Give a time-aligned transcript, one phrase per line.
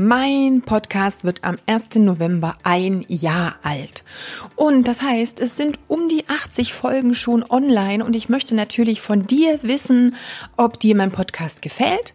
[0.00, 1.96] Mein Podcast wird am 1.
[1.96, 4.04] November ein Jahr alt.
[4.54, 9.00] Und das heißt, es sind um die 80 Folgen schon online und ich möchte natürlich
[9.00, 10.14] von dir wissen,
[10.56, 12.14] ob dir mein Podcast gefällt,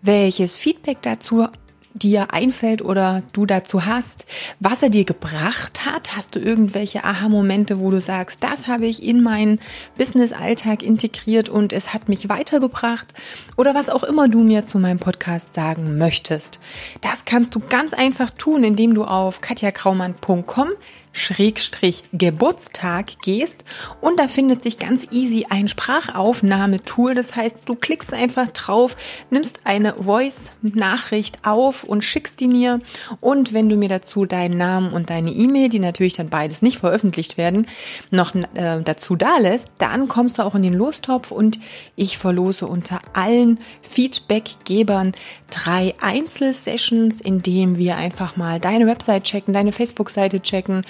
[0.00, 1.48] welches Feedback dazu
[1.98, 4.26] dir einfällt oder du dazu hast,
[4.60, 6.16] was er dir gebracht hat.
[6.16, 9.60] Hast du irgendwelche Aha-Momente, wo du sagst, das habe ich in meinen
[9.96, 13.12] Business-Alltag integriert und es hat mich weitergebracht?
[13.56, 16.60] Oder was auch immer du mir zu meinem Podcast sagen möchtest.
[17.00, 20.68] Das kannst du ganz einfach tun, indem du auf katjakraumann.com
[21.12, 23.64] Schrägstrich Geburtstag gehst
[24.00, 27.14] und da findet sich ganz easy ein Sprachaufnahmetool.
[27.14, 28.96] Das heißt, du klickst einfach drauf,
[29.30, 32.80] nimmst eine Voice-Nachricht auf und schickst die mir.
[33.20, 36.78] Und wenn du mir dazu deinen Namen und deine E-Mail, die natürlich dann beides nicht
[36.78, 37.66] veröffentlicht werden,
[38.10, 41.58] noch äh, dazu da lässt, dann kommst du auch in den Lostopf und
[41.96, 45.12] ich verlose unter allen Feedbackgebern
[45.50, 50.84] drei Einzelsessions, in dem wir einfach mal deine Website checken, deine Facebook-Seite checken,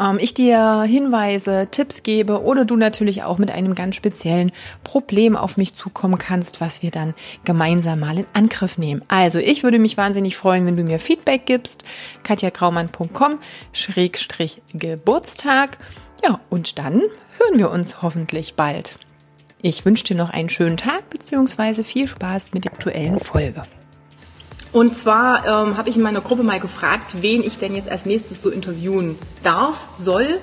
[0.00, 4.52] ähm, ich dir Hinweise, Tipps gebe oder du natürlich auch mit einem ganz speziellen
[4.84, 9.02] Problem auf mich zukommen kannst, was wir dann gemeinsam mal in Angriff nehmen.
[9.08, 11.84] Also ich würde mich wahnsinnig freuen, wenn du mir Feedback gibst.
[12.22, 13.38] katjakraumann.com
[13.72, 15.78] Schrägstrich Geburtstag.
[16.24, 17.02] Ja, und dann
[17.38, 18.98] hören wir uns hoffentlich bald.
[19.60, 21.82] Ich wünsche dir noch einen schönen Tag bzw.
[21.82, 23.62] viel Spaß mit der aktuellen Folge.
[24.72, 28.06] Und zwar ähm, habe ich in meiner Gruppe mal gefragt, wen ich denn jetzt als
[28.06, 30.38] nächstes so interviewen darf, soll.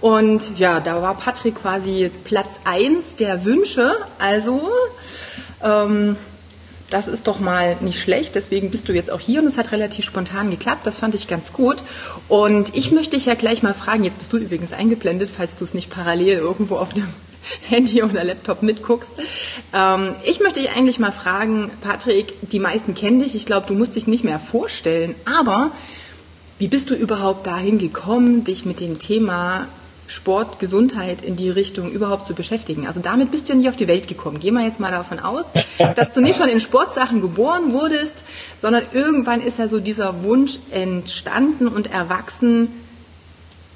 [0.00, 3.92] Und ja, da war Patrick quasi Platz eins der Wünsche.
[4.18, 4.70] Also,
[5.62, 6.16] ähm,
[6.90, 8.34] das ist doch mal nicht schlecht.
[8.34, 10.86] Deswegen bist du jetzt auch hier und es hat relativ spontan geklappt.
[10.86, 11.82] Das fand ich ganz gut.
[12.28, 15.64] Und ich möchte dich ja gleich mal fragen, jetzt bist du übrigens eingeblendet, falls du
[15.64, 17.08] es nicht parallel irgendwo auf dem
[17.68, 19.10] Handy oder Laptop mitguckst.
[19.72, 23.74] Ähm, ich möchte dich eigentlich mal fragen, Patrick, die meisten kennen dich, ich glaube, du
[23.74, 25.72] musst dich nicht mehr vorstellen, aber
[26.58, 29.68] wie bist du überhaupt dahin gekommen, dich mit dem Thema
[30.08, 32.86] Sport, Gesundheit in die Richtung überhaupt zu beschäftigen.
[32.86, 34.40] Also damit bist du ja nicht auf die Welt gekommen.
[34.40, 35.50] Gehen wir jetzt mal davon aus,
[35.96, 38.24] dass du nicht schon in Sportsachen geboren wurdest,
[38.56, 42.87] sondern irgendwann ist ja so dieser Wunsch entstanden und erwachsen,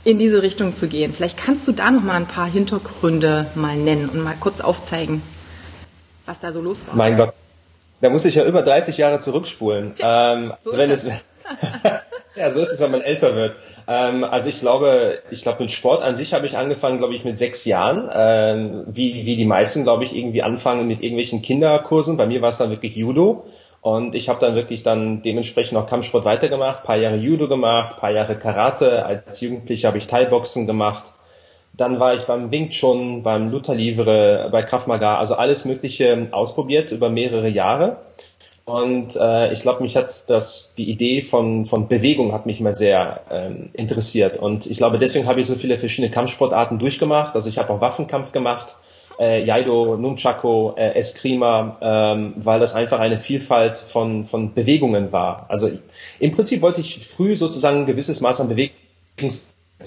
[0.04, 1.12] in diese Richtung zu gehen.
[1.12, 5.22] Vielleicht kannst du da noch mal ein paar Hintergründe mal nennen und mal kurz aufzeigen,
[6.26, 6.96] was da so los war.
[6.96, 7.34] Mein Gott,
[8.00, 9.94] da muss ich ja über 30 Jahre zurückspulen.
[9.94, 11.08] Tja, ähm, so wenn es,
[12.36, 13.54] ja, so ist es, wenn man älter wird.
[13.86, 17.24] Ähm, also ich glaube, ich glaube mit Sport an sich habe ich angefangen, glaube ich,
[17.24, 18.10] mit sechs Jahren.
[18.12, 22.16] Ähm, wie, wie die meisten, glaube ich, irgendwie anfangen mit irgendwelchen Kinderkursen.
[22.16, 23.44] Bei mir war es dann wirklich Judo.
[23.82, 28.12] Und ich habe dann wirklich dann dementsprechend auch Kampfsport weitergemacht, paar Jahre Judo gemacht, paar
[28.12, 29.04] Jahre Karate.
[29.04, 31.03] Als Jugendlicher habe ich Thai-Boxen gemacht.
[31.75, 36.28] Dann war ich beim Wing Chun, beim Luther Livre, bei Krav Maga, also alles Mögliche
[36.31, 37.97] ausprobiert über mehrere Jahre.
[38.65, 42.72] Und äh, ich glaube, mich hat das die Idee von von Bewegung hat mich immer
[42.72, 44.37] sehr ähm, interessiert.
[44.37, 47.34] Und ich glaube, deswegen habe ich so viele verschiedene Kampfsportarten durchgemacht.
[47.34, 48.76] Also ich habe auch Waffenkampf gemacht
[49.18, 55.46] äh, Jaido, Nunchaku, äh, Eskrima, ähm, weil das einfach eine Vielfalt von, von Bewegungen war.
[55.48, 55.70] Also
[56.18, 58.72] im Prinzip wollte ich früh sozusagen ein gewisses Maß an Bewegung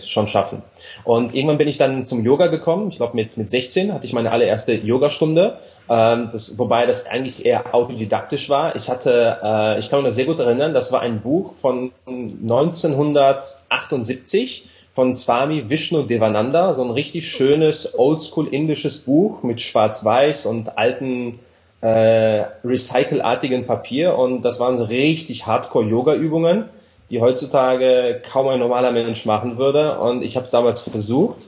[0.03, 0.61] schon schaffen.
[1.03, 2.89] Und irgendwann bin ich dann zum Yoga gekommen.
[2.89, 5.57] Ich glaube, mit, mit 16 hatte ich meine allererste Yogastunde.
[5.89, 8.75] Ähm, das, wobei das eigentlich eher autodidaktisch war.
[8.75, 11.93] Ich hatte, äh, ich kann mich noch sehr gut erinnern, das war ein Buch von
[12.07, 20.77] 1978 von Swami Vishnu Devananda, so ein richtig schönes oldschool indisches Buch mit schwarz-weiß und
[20.77, 21.39] alten
[21.81, 24.17] äh, recycelartigen Papier.
[24.17, 26.69] Und das waren richtig Hardcore-Yoga-Übungen,
[27.09, 29.99] die heutzutage kaum ein normaler Mensch machen würde.
[29.99, 31.39] Und ich habe es damals versucht.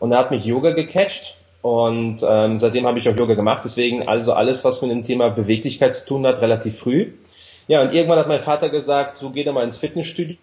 [0.00, 1.36] Und er hat mich Yoga gecatcht.
[1.62, 5.28] Und ähm, seitdem habe ich auch Yoga gemacht, deswegen also alles, was mit dem Thema
[5.28, 7.12] Beweglichkeit zu tun hat, relativ früh.
[7.68, 10.38] Ja, und irgendwann hat mein Vater gesagt, so geh doch mal ins Fitnessstudio,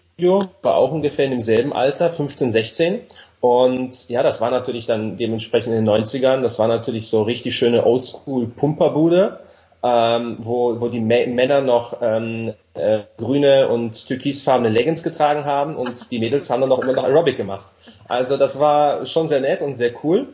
[0.62, 3.00] war auch ungefähr in demselben Alter, 15, 16.
[3.40, 7.56] Und ja, das war natürlich dann dementsprechend in den 90ern, das war natürlich so richtig
[7.56, 9.40] schöne Oldschool-Pumperbude,
[9.82, 16.12] ähm, wo, wo die Männer noch ähm, äh, grüne und türkisfarbene Leggings getragen haben und
[16.12, 17.72] die Mädels haben dann noch immer noch Aerobic gemacht.
[18.06, 20.28] Also das war schon sehr nett und sehr cool.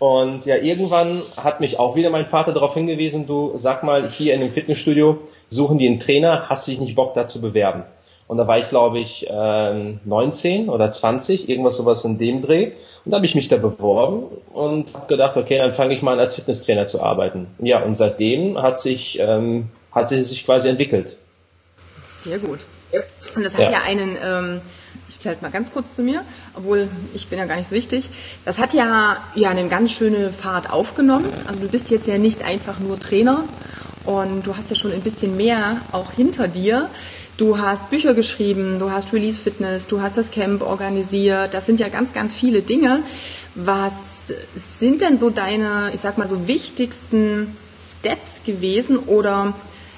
[0.00, 4.34] Und ja, irgendwann hat mich auch wieder mein Vater darauf hingewiesen, du sag mal, hier
[4.34, 7.84] in dem Fitnessstudio suchen die einen Trainer, hast du dich nicht Bock da zu bewerben?
[8.28, 12.72] Und da war ich, glaube ich, äh, 19 oder 20, irgendwas sowas in dem Dreh.
[13.04, 16.14] Und da habe ich mich da beworben und habe gedacht, okay, dann fange ich mal
[16.14, 17.46] an, als Fitnesstrainer zu arbeiten.
[17.60, 21.16] Ja, und seitdem hat sich, ähm, hat sich, sich quasi entwickelt.
[22.04, 22.66] Sehr gut.
[23.36, 24.60] Und das hat ja, ja einen, ähm,
[25.08, 28.10] ich stelle mal ganz kurz zu mir, obwohl ich bin ja gar nicht so wichtig.
[28.44, 31.26] Das hat ja, ja eine ganz schöne Fahrt aufgenommen.
[31.46, 33.44] Also du bist jetzt ja nicht einfach nur Trainer
[34.04, 36.90] und du hast ja schon ein bisschen mehr auch hinter dir.
[37.36, 41.52] Du hast Bücher geschrieben, du hast Release Fitness, du hast das Camp organisiert.
[41.52, 43.02] Das sind ja ganz, ganz viele Dinge.
[43.54, 43.92] Was
[44.78, 49.54] sind denn so deine, ich sag mal so wichtigsten Steps gewesen oder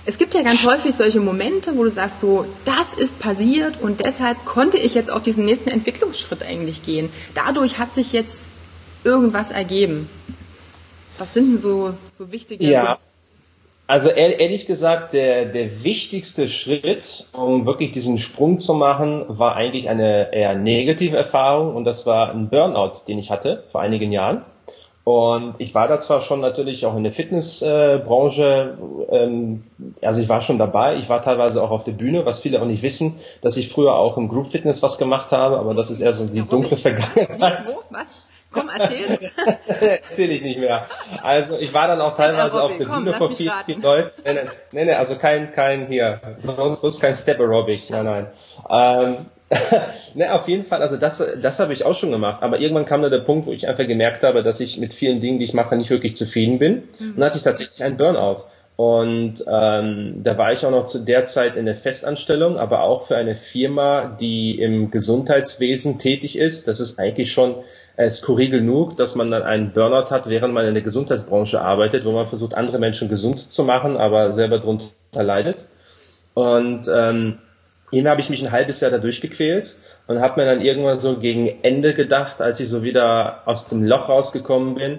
[0.09, 4.01] es gibt ja ganz häufig solche Momente, wo du sagst so, das ist passiert und
[4.01, 7.11] deshalb konnte ich jetzt auch diesen nächsten Entwicklungsschritt eigentlich gehen.
[7.35, 8.49] Dadurch hat sich jetzt
[9.05, 10.09] irgendwas ergeben.
[11.19, 12.99] Was sind denn so, so wichtige ja.
[13.87, 19.91] Also ehrlich gesagt, der, der wichtigste Schritt, um wirklich diesen Sprung zu machen, war eigentlich
[19.91, 24.43] eine eher negative Erfahrung und das war ein Burnout, den ich hatte vor einigen Jahren.
[25.09, 28.77] Und ich war da zwar schon natürlich auch in der Fitnessbranche,
[29.11, 29.65] äh, ähm,
[30.03, 32.67] also ich war schon dabei, ich war teilweise auch auf der Bühne, was viele auch
[32.67, 36.01] nicht wissen, dass ich früher auch im Group Fitness was gemacht habe, aber das ist
[36.01, 37.69] eher so die dunkle Vergangenheit.
[37.69, 37.81] Wo?
[37.89, 38.07] Was?
[38.53, 39.31] Komm, erzähl.
[40.07, 40.87] erzähl ich nicht mehr.
[41.23, 44.11] Also ich war dann auch teilweise auf der Komm, Bühne vor vielen, vielen Leuten.
[44.27, 44.35] Nee,
[44.73, 48.27] nee, nee, also kein, kein hier, bloß kein Step Aerobic, nein, nein.
[48.69, 49.17] Ähm,
[50.15, 52.43] ne, auf jeden Fall, also das, das habe ich auch schon gemacht.
[52.43, 55.21] Aber irgendwann kam da der Punkt, wo ich einfach gemerkt habe, dass ich mit vielen
[55.21, 56.83] Dingen, die ich mache, nicht wirklich zufrieden bin.
[56.99, 57.11] Mhm.
[57.11, 58.45] Und dann hatte ich tatsächlich einen Burnout.
[58.77, 63.03] Und ähm, da war ich auch noch zu der Zeit in der Festanstellung, aber auch
[63.03, 66.69] für eine Firma, die im Gesundheitswesen tätig ist.
[66.69, 67.57] Das ist eigentlich schon
[67.97, 72.05] äh, skurril genug, dass man dann einen Burnout hat, während man in der Gesundheitsbranche arbeitet,
[72.05, 75.67] wo man versucht, andere Menschen gesund zu machen, aber selber darunter leidet.
[76.35, 77.39] Und ähm,
[77.93, 79.77] eben habe ich mich ein halbes Jahr da durchgequält
[80.07, 83.85] und habe mir dann irgendwann so gegen Ende gedacht, als ich so wieder aus dem
[83.85, 84.99] Loch rausgekommen bin,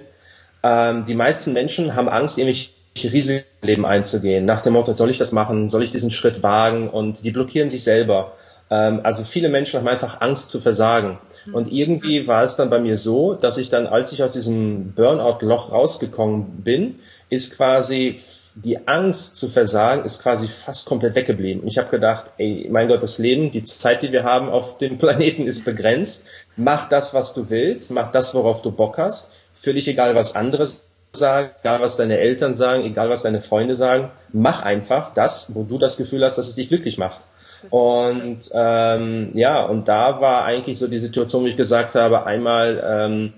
[0.63, 4.45] ähm, die meisten Menschen haben Angst, irgendwie Risiken Leben einzugehen.
[4.45, 5.69] Nach dem Motto, soll ich das machen?
[5.69, 6.89] Soll ich diesen Schritt wagen?
[6.89, 8.33] Und die blockieren sich selber.
[8.69, 11.19] Ähm, also viele Menschen haben einfach Angst zu versagen.
[11.45, 11.55] Mhm.
[11.55, 14.93] Und irgendwie war es dann bei mir so, dass ich dann, als ich aus diesem
[14.93, 16.99] Burnout-Loch rausgekommen bin,
[17.29, 18.19] ist quasi
[18.63, 21.63] die Angst zu versagen, ist quasi fast komplett weggeblieben.
[21.63, 24.77] Und ich habe gedacht, ey, mein Gott, das Leben, die Zeit, die wir haben auf
[24.77, 26.27] dem Planeten ist begrenzt.
[26.57, 29.33] Mach das, was du willst, mach das, worauf du Bock hast.
[29.53, 34.11] Völlig egal, was anderes sagen, egal was deine Eltern sagen, egal was deine Freunde sagen,
[34.31, 37.19] mach einfach das, wo du das Gefühl hast, dass es dich glücklich macht.
[37.69, 42.81] Und ähm, ja, und da war eigentlich so die Situation, wo ich gesagt habe, einmal
[42.85, 43.33] ähm,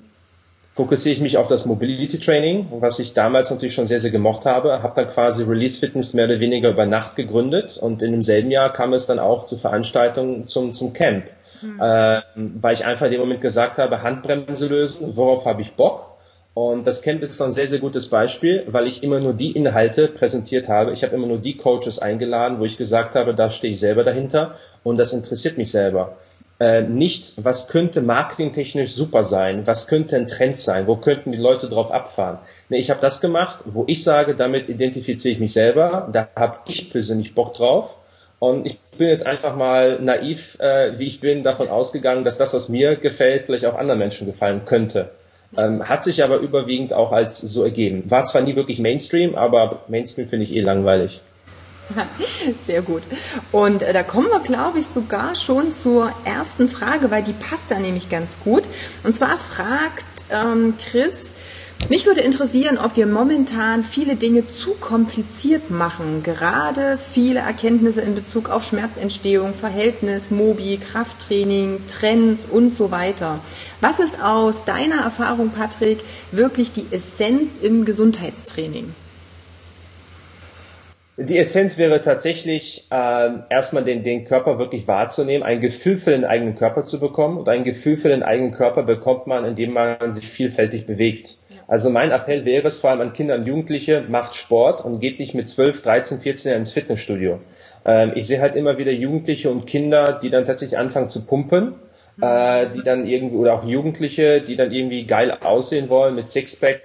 [0.81, 4.47] fokussiere ich mich auf das Mobility Training, was ich damals natürlich schon sehr, sehr gemocht
[4.47, 8.49] habe, habe dann quasi Release Fitness mehr oder weniger über Nacht gegründet und in demselben
[8.49, 11.25] Jahr kam es dann auch zu Veranstaltungen zum, zum Camp,
[11.61, 11.79] mhm.
[11.79, 16.17] äh, weil ich einfach in dem Moment gesagt habe, Handbremse lösen, worauf habe ich Bock
[16.55, 20.07] und das Camp ist ein sehr, sehr gutes Beispiel, weil ich immer nur die Inhalte
[20.07, 20.93] präsentiert habe.
[20.93, 24.03] Ich habe immer nur die Coaches eingeladen, wo ich gesagt habe, da stehe ich selber
[24.03, 26.17] dahinter und das interessiert mich selber.
[26.61, 31.39] Äh, nicht, was könnte marketingtechnisch super sein, was könnte ein Trend sein, wo könnten die
[31.39, 32.37] Leute drauf abfahren.
[32.69, 36.59] Nee, ich habe das gemacht, wo ich sage, damit identifiziere ich mich selber, da habe
[36.65, 37.97] ich persönlich Bock drauf.
[38.37, 42.53] Und ich bin jetzt einfach mal naiv, äh, wie ich bin, davon ausgegangen, dass das,
[42.53, 45.09] was mir gefällt, vielleicht auch anderen Menschen gefallen könnte.
[45.57, 48.03] Ähm, hat sich aber überwiegend auch als so ergeben.
[48.11, 51.21] War zwar nie wirklich Mainstream, aber Mainstream finde ich eh langweilig.
[52.65, 53.03] Sehr gut.
[53.51, 57.65] Und äh, da kommen wir, glaube ich, sogar schon zur ersten Frage, weil die passt
[57.69, 58.63] da nämlich ganz gut.
[59.03, 61.31] Und zwar fragt ähm, Chris,
[61.89, 66.23] mich würde interessieren, ob wir momentan viele Dinge zu kompliziert machen.
[66.23, 73.39] Gerade viele Erkenntnisse in Bezug auf Schmerzentstehung, Verhältnis, Mobi, Krafttraining, Trends und so weiter.
[73.81, 75.99] Was ist aus deiner Erfahrung, Patrick,
[76.31, 78.93] wirklich die Essenz im Gesundheitstraining?
[81.23, 86.25] Die Essenz wäre tatsächlich, äh, erstmal den, den Körper wirklich wahrzunehmen, ein Gefühl für den
[86.25, 87.37] eigenen Körper zu bekommen.
[87.37, 91.37] Und ein Gefühl für den eigenen Körper bekommt man, indem man sich vielfältig bewegt.
[91.67, 95.19] Also mein Appell wäre es vor allem an Kinder und Jugendliche, macht Sport und geht
[95.19, 97.39] nicht mit 12, 13, 14 Jahren ins Fitnessstudio.
[97.85, 101.75] Ähm, ich sehe halt immer wieder Jugendliche und Kinder, die dann tatsächlich anfangen zu pumpen,
[102.21, 106.81] äh, die dann irgendwie, oder auch Jugendliche, die dann irgendwie geil aussehen wollen mit Sixpack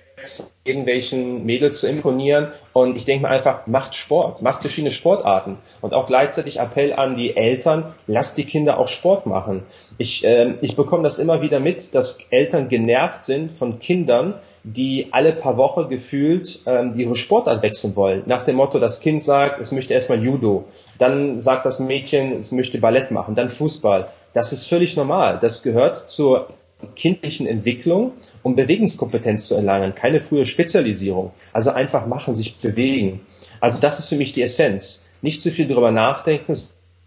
[0.65, 2.49] irgendwelchen Mädels zu imponieren.
[2.73, 5.59] Und ich denke mir einfach, macht Sport, macht verschiedene Sportarten.
[5.81, 9.63] Und auch gleichzeitig Appell an die Eltern, lasst die Kinder auch Sport machen.
[9.99, 15.09] Ich, äh, ich bekomme das immer wieder mit, dass Eltern genervt sind von Kindern, die
[15.13, 18.25] alle paar Wochen gefühlt ähm, ihre Sportart wechseln wollen.
[18.27, 20.65] Nach dem Motto, das Kind sagt, es möchte erstmal Judo,
[20.99, 24.09] dann sagt das Mädchen, es möchte Ballett machen, dann Fußball.
[24.33, 25.39] Das ist völlig normal.
[25.41, 26.49] Das gehört zur
[26.95, 28.13] kindlichen Entwicklung,
[28.47, 31.33] um Bewegungskompetenz zu erlangen, keine frühe Spezialisierung.
[31.53, 33.27] Also einfach machen, sich bewegen.
[33.61, 35.09] Also das ist für mich die Essenz.
[35.21, 36.55] Nicht zu viel darüber nachdenken,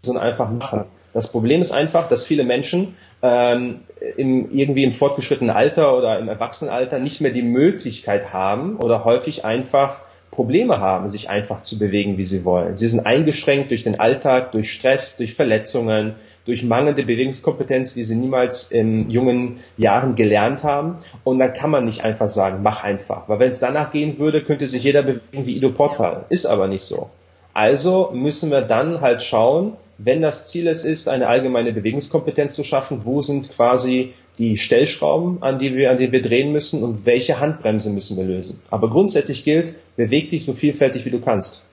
[0.02, 0.84] sondern einfach machen.
[1.14, 3.80] Das Problem ist einfach, dass viele Menschen ähm,
[4.18, 9.42] im, irgendwie im fortgeschrittenen Alter oder im Erwachsenenalter nicht mehr die Möglichkeit haben oder häufig
[9.42, 12.76] einfach Probleme haben, sich einfach zu bewegen, wie sie wollen.
[12.76, 18.16] Sie sind eingeschränkt durch den Alltag, durch Stress, durch Verletzungen, durch mangelnde Bewegungskompetenz, die sie
[18.16, 20.96] niemals in jungen Jahren gelernt haben.
[21.24, 23.28] Und dann kann man nicht einfach sagen, mach einfach.
[23.28, 26.24] Weil wenn es danach gehen würde, könnte sich jeder bewegen wie Ido Portal.
[26.28, 27.10] Ist aber nicht so.
[27.52, 32.64] Also müssen wir dann halt schauen, wenn das Ziel es ist, eine allgemeine Bewegungskompetenz zu
[32.64, 37.04] schaffen, wo sind quasi die Stellschrauben, an die wir, an denen wir drehen müssen und
[37.04, 38.60] welche Handbremse müssen wir lösen.
[38.70, 41.64] Aber grundsätzlich gilt, beweg dich so vielfältig wie du kannst.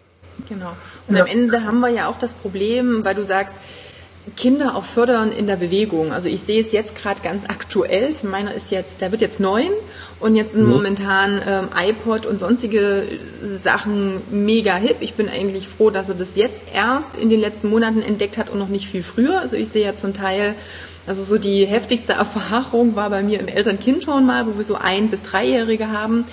[0.48, 0.74] Genau.
[1.08, 1.24] Und ja.
[1.24, 3.56] am Ende haben wir ja auch das Problem, weil du sagst,
[4.36, 6.12] Kinder auch fördern in der Bewegung.
[6.12, 8.14] Also ich sehe es jetzt gerade ganz aktuell.
[8.24, 9.72] Meiner ist jetzt, der wird jetzt neun
[10.20, 10.70] und jetzt sind mhm.
[10.70, 13.04] momentan ähm, iPod und sonstige
[13.42, 14.98] Sachen mega hip.
[15.00, 18.50] Ich bin eigentlich froh, dass er das jetzt erst in den letzten Monaten entdeckt hat
[18.50, 19.40] und noch nicht viel früher.
[19.40, 20.56] Also ich sehe ja zum Teil
[21.08, 24.76] also so die heftigste Erfahrung war bei mir im Eltern-Kind schon mal, wo wir so
[24.76, 26.26] ein- bis dreijährige haben,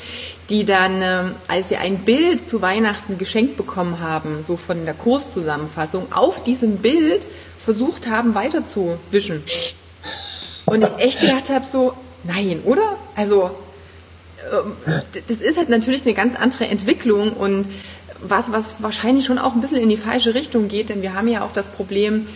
[0.51, 4.95] die dann, ähm, als sie ein Bild zu Weihnachten geschenkt bekommen haben, so von der
[4.95, 7.27] Kurszusammenfassung, auf diesem Bild
[7.59, 9.43] versucht haben weiterzuwischen.
[10.67, 12.97] Und ich echt gedacht habe so, nein, oder?
[13.15, 13.53] Also
[14.53, 14.73] ähm,
[15.29, 17.67] das ist halt natürlich eine ganz andere Entwicklung und
[18.27, 21.29] was, was wahrscheinlich schon auch ein bisschen in die falsche Richtung geht, denn wir haben
[21.29, 22.27] ja auch das Problem,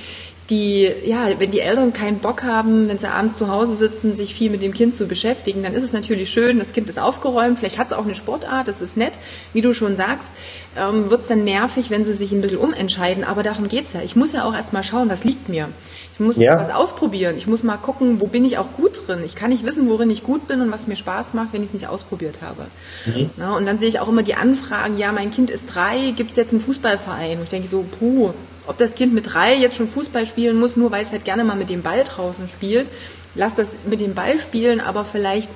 [0.50, 4.34] die, ja, wenn die Eltern keinen Bock haben, wenn sie abends zu Hause sitzen, sich
[4.34, 7.58] viel mit dem Kind zu beschäftigen, dann ist es natürlich schön, das Kind ist aufgeräumt,
[7.58, 9.18] vielleicht hat es auch eine Sportart, das ist nett,
[9.52, 10.30] wie du schon sagst,
[10.76, 14.00] ähm, wird es dann nervig, wenn sie sich ein bisschen umentscheiden, aber darum geht's ja.
[14.02, 15.68] Ich muss ja auch erstmal schauen, was liegt mir.
[16.18, 16.58] Ich muss ja.
[16.58, 19.20] was ausprobieren, ich muss mal gucken, wo bin ich auch gut drin.
[19.24, 21.68] Ich kann nicht wissen, worin ich gut bin und was mir Spaß macht, wenn ich
[21.68, 22.66] es nicht ausprobiert habe.
[23.06, 23.30] Mhm.
[23.36, 26.32] Na, und dann sehe ich auch immer die Anfragen, ja, mein Kind ist drei, gibt
[26.32, 27.38] es jetzt einen Fußballverein?
[27.38, 28.32] Und ich denke so, puh,
[28.66, 31.44] ob das Kind mit drei jetzt schon Fußball spielen muss, nur weil es halt gerne
[31.44, 32.90] mal mit dem Ball draußen spielt,
[33.36, 35.50] lass das mit dem Ball spielen, aber vielleicht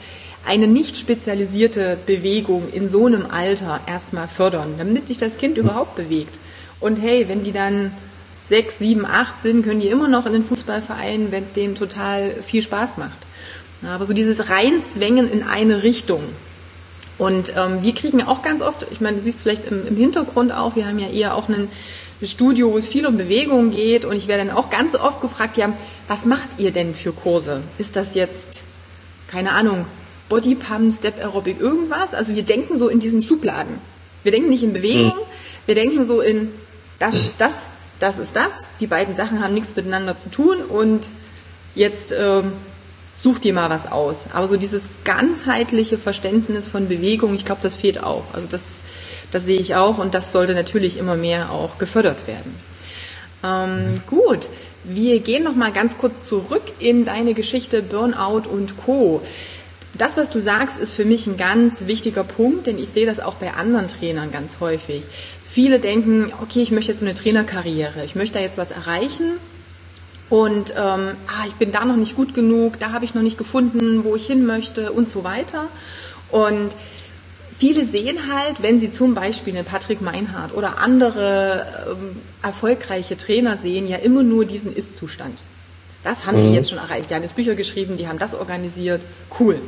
[0.46, 5.96] eine nicht spezialisierte Bewegung in so einem Alter erstmal fördern, damit sich das Kind überhaupt
[5.96, 6.38] bewegt.
[6.78, 7.92] Und hey, wenn die dann
[8.52, 12.42] sechs, sieben, acht sind, können die immer noch in den Fußballverein, wenn es denen total
[12.42, 13.26] viel Spaß macht.
[13.82, 16.22] Aber so dieses Reinzwängen in eine Richtung.
[17.16, 20.52] Und ähm, wir kriegen auch ganz oft, ich meine, du siehst vielleicht im, im Hintergrund
[20.52, 21.68] auch, wir haben ja eher auch einen
[22.22, 25.56] Studio, wo es viel um Bewegung geht und ich werde dann auch ganz oft gefragt,
[25.56, 25.72] ja,
[26.06, 27.62] was macht ihr denn für Kurse?
[27.78, 28.64] Ist das jetzt,
[29.28, 29.86] keine Ahnung,
[30.28, 32.12] Body Pump, Step Aerobic, irgendwas?
[32.12, 33.78] Also wir denken so in diesen Schubladen.
[34.24, 35.64] Wir denken nicht in Bewegung, mhm.
[35.64, 36.50] wir denken so in,
[36.98, 37.54] das ist das,
[38.02, 38.52] das ist das.
[38.80, 41.08] Die beiden Sachen haben nichts miteinander zu tun und
[41.74, 42.52] jetzt ähm,
[43.14, 44.24] such dir mal was aus.
[44.32, 48.24] Aber so dieses ganzheitliche Verständnis von Bewegung, ich glaube, das fehlt auch.
[48.34, 48.62] Also das
[49.32, 52.54] das sehe ich auch und das sollte natürlich immer mehr auch gefördert werden.
[53.42, 54.48] Ähm, gut,
[54.84, 59.22] wir gehen noch mal ganz kurz zurück in deine Geschichte Burnout und Co.
[59.94, 63.20] Das, was du sagst, ist für mich ein ganz wichtiger Punkt, denn ich sehe das
[63.20, 65.06] auch bei anderen Trainern ganz häufig.
[65.52, 69.32] Viele denken, okay, ich möchte jetzt so eine Trainerkarriere, ich möchte da jetzt was erreichen
[70.30, 73.36] und ähm, ah, ich bin da noch nicht gut genug, da habe ich noch nicht
[73.36, 75.68] gefunden, wo ich hin möchte und so weiter.
[76.30, 76.74] Und
[77.58, 83.58] viele sehen halt, wenn sie zum Beispiel einen Patrick Meinhardt oder andere ähm, erfolgreiche Trainer
[83.58, 85.42] sehen, ja immer nur diesen Ist-Zustand.
[86.02, 86.44] Das haben mhm.
[86.44, 87.10] die jetzt schon erreicht.
[87.10, 89.02] Die haben jetzt Bücher geschrieben, die haben das organisiert.
[89.38, 89.60] Cool.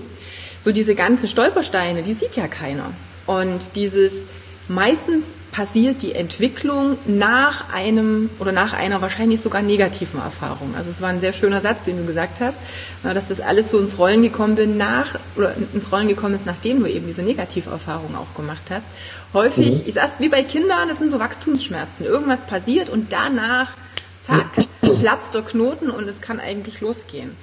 [0.61, 2.95] So diese ganzen Stolpersteine, die sieht ja keiner.
[3.27, 4.25] Und dieses
[4.69, 10.75] meistens passiert die Entwicklung nach einem oder nach einer wahrscheinlich sogar negativen Erfahrung.
[10.75, 12.57] Also es war ein sehr schöner Satz, den du gesagt hast,
[13.03, 16.81] dass das alles so ins Rollen gekommen bin nach oder ins Rollen gekommen ist, nachdem
[16.81, 18.87] du eben diese Negativerfahrung auch gemacht hast.
[19.33, 19.83] Häufig, mhm.
[19.87, 22.05] ich sag's wie bei Kindern, das sind so Wachstumsschmerzen.
[22.05, 23.75] Irgendwas passiert und danach,
[24.23, 27.37] zack, platzt der Knoten und es kann eigentlich losgehen.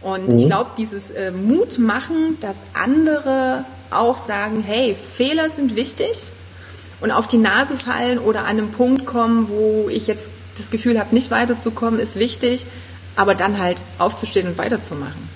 [0.00, 0.38] Und mhm.
[0.38, 6.32] ich glaube, dieses äh, Mut machen, dass andere auch sagen, hey, Fehler sind wichtig,
[7.00, 10.98] und auf die Nase fallen oder an einen Punkt kommen, wo ich jetzt das Gefühl
[10.98, 12.66] habe, nicht weiterzukommen, ist wichtig,
[13.16, 15.28] aber dann halt aufzustehen und weiterzumachen.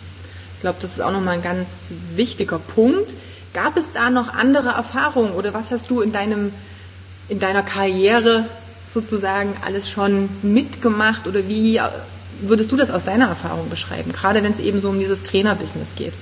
[0.56, 3.16] Ich glaube, das ist auch nochmal ein ganz wichtiger Punkt.
[3.54, 6.52] Gab es da noch andere Erfahrungen oder was hast du in deinem,
[7.28, 8.46] in deiner Karriere
[8.86, 11.80] sozusagen alles schon mitgemacht oder wie
[12.40, 14.12] würdest du das aus deiner Erfahrung beschreiben?
[14.12, 16.14] Gerade wenn es eben so um dieses Trainerbusiness geht.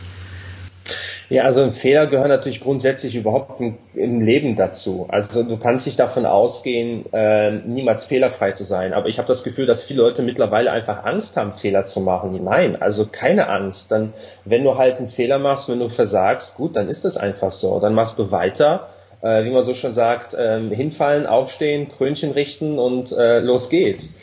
[1.29, 3.61] Ja, also Fehler gehören natürlich grundsätzlich überhaupt
[3.95, 5.07] im Leben dazu.
[5.09, 8.93] Also du kannst nicht davon ausgehen, äh, niemals fehlerfrei zu sein.
[8.93, 12.39] Aber ich habe das Gefühl, dass viele Leute mittlerweile einfach Angst haben, Fehler zu machen.
[12.45, 13.91] Nein, also keine Angst.
[13.91, 14.13] Dann,
[14.45, 17.81] wenn du halt einen Fehler machst, wenn du versagst, gut, dann ist das einfach so.
[17.81, 18.91] Dann machst du weiter,
[19.21, 24.21] äh, wie man so schon sagt, äh, hinfallen, aufstehen, Krönchen richten und äh, los geht's.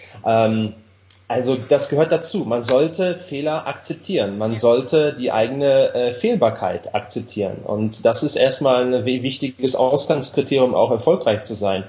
[1.33, 2.45] Also das gehört dazu.
[2.45, 4.37] Man sollte Fehler akzeptieren.
[4.37, 7.57] Man sollte die eigene äh, Fehlbarkeit akzeptieren.
[7.63, 11.85] Und das ist erstmal ein wichtiges Ausgangskriterium, auch erfolgreich zu sein.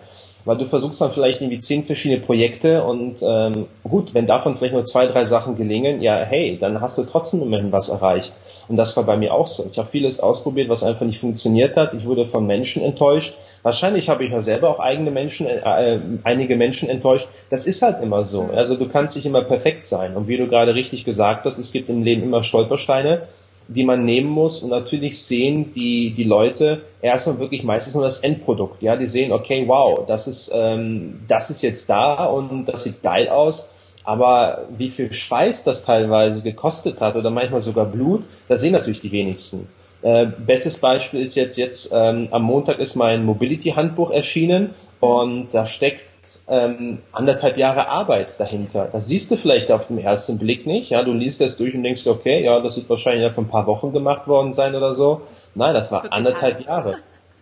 [0.46, 4.74] Weil du versuchst dann vielleicht irgendwie zehn verschiedene Projekte und ähm, gut, wenn davon vielleicht
[4.74, 8.32] nur zwei, drei Sachen gelingen, ja, hey, dann hast du trotzdem immerhin was erreicht.
[8.68, 9.64] Und das war bei mir auch so.
[9.70, 11.92] Ich habe vieles ausprobiert, was einfach nicht funktioniert hat.
[11.92, 13.34] Ich wurde von Menschen enttäuscht.
[13.64, 17.28] Wahrscheinlich habe ich ja selber auch eigene Menschen, äh, äh, einige Menschen enttäuscht.
[17.49, 18.42] Das ist halt immer so.
[18.54, 20.14] Also du kannst nicht immer perfekt sein.
[20.16, 23.26] Und wie du gerade richtig gesagt hast, es gibt im Leben immer Stolpersteine,
[23.68, 24.62] die man nehmen muss.
[24.62, 28.83] Und natürlich sehen die, die Leute erstmal wirklich meistens nur das Endprodukt.
[28.83, 33.02] Ja, die sehen, okay, wow, das ist, ähm, das ist jetzt da und das sieht
[33.02, 33.71] geil aus
[34.06, 39.00] aber wie viel Schweiß das teilweise gekostet hat oder manchmal sogar Blut, das sehen natürlich
[39.00, 39.66] die wenigsten.
[40.04, 45.64] Äh, bestes Beispiel ist jetzt, jetzt ähm, am Montag ist mein Mobility-Handbuch erschienen und da
[45.64, 46.04] steckt
[46.46, 48.87] ähm, anderthalb Jahre Arbeit dahinter.
[48.92, 50.90] Das siehst du vielleicht auf den ersten Blick nicht.
[50.90, 53.49] Ja, du liest das durch und denkst, okay, ja, das wird wahrscheinlich ja vor ein
[53.49, 55.23] paar Wochen gemacht worden sein oder so.
[55.54, 56.99] Nein, das war anderthalb Jahre.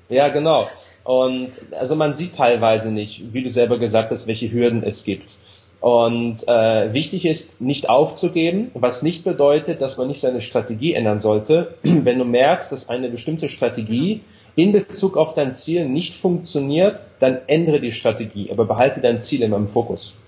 [0.08, 0.68] Ja, genau.
[1.02, 5.36] Und also man sieht teilweise nicht, wie du selber gesagt hast, welche Hürden es gibt.
[5.82, 11.18] Und äh, wichtig ist, nicht aufzugeben, was nicht bedeutet, dass man nicht seine Strategie ändern
[11.18, 11.74] sollte.
[11.82, 14.20] Wenn du merkst, dass eine bestimmte Strategie
[14.54, 19.42] in Bezug auf dein Ziel nicht funktioniert, dann ändere die Strategie, aber behalte dein Ziel
[19.42, 20.21] immer im Fokus.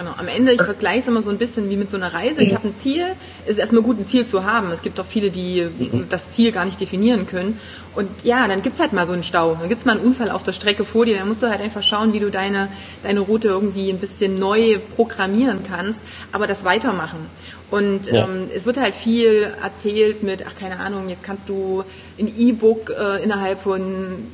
[0.00, 2.40] Genau, am Ende, ich vergleiche es immer so ein bisschen wie mit so einer Reise.
[2.40, 3.04] Ich habe ein Ziel,
[3.44, 4.72] es ist erstmal gut, ein Ziel zu haben.
[4.72, 5.68] Es gibt auch viele, die
[6.08, 7.58] das Ziel gar nicht definieren können.
[7.94, 9.56] Und ja, dann gibt's halt mal so einen Stau.
[9.60, 11.18] Dann gibt's mal einen Unfall auf der Strecke vor dir.
[11.18, 12.68] Dann musst du halt einfach schauen, wie du deine,
[13.02, 16.00] deine Route irgendwie ein bisschen neu programmieren kannst,
[16.32, 17.26] aber das weitermachen.
[17.70, 18.24] Und ja.
[18.24, 21.84] ähm, es wird halt viel erzählt mit, ach keine Ahnung, jetzt kannst du
[22.18, 24.28] ein E-Book äh, innerhalb von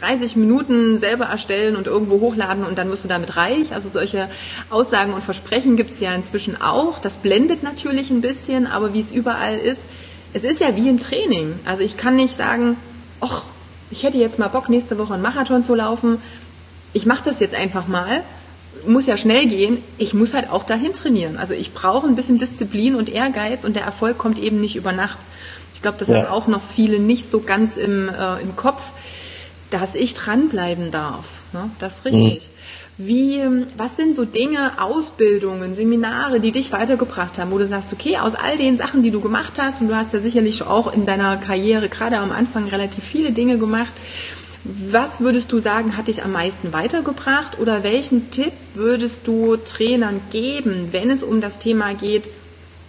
[0.00, 3.72] 30 Minuten selber erstellen und irgendwo hochladen und dann wirst du damit reich.
[3.72, 4.28] Also solche
[4.70, 6.98] Aussagen und Versprechen gibt es ja inzwischen auch.
[6.98, 9.80] Das blendet natürlich ein bisschen, aber wie es überall ist,
[10.32, 11.60] es ist ja wie im Training.
[11.64, 12.76] Also ich kann nicht sagen,
[13.20, 13.44] ach,
[13.90, 16.20] ich hätte jetzt mal Bock, nächste Woche einen Marathon zu laufen.
[16.92, 18.22] Ich mache das jetzt einfach mal.
[18.86, 19.82] Muss ja schnell gehen.
[19.98, 21.36] Ich muss halt auch dahin trainieren.
[21.36, 24.92] Also ich brauche ein bisschen Disziplin und Ehrgeiz und der Erfolg kommt eben nicht über
[24.92, 25.18] Nacht.
[25.72, 26.16] Ich glaube, das ja.
[26.16, 28.92] haben auch noch viele nicht so ganz im, äh, im Kopf
[29.74, 31.40] dass ich dranbleiben darf.
[31.52, 31.68] Ne?
[31.80, 32.48] Das ist richtig.
[32.48, 33.06] Mhm.
[33.06, 33.42] Wie,
[33.76, 38.36] was sind so Dinge, Ausbildungen, Seminare, die dich weitergebracht haben, wo du sagst, okay, aus
[38.36, 41.36] all den Sachen, die du gemacht hast, und du hast ja sicherlich auch in deiner
[41.38, 43.92] Karriere gerade am Anfang relativ viele Dinge gemacht,
[44.62, 50.20] was würdest du sagen, hat dich am meisten weitergebracht oder welchen Tipp würdest du Trainern
[50.30, 52.30] geben, wenn es um das Thema geht,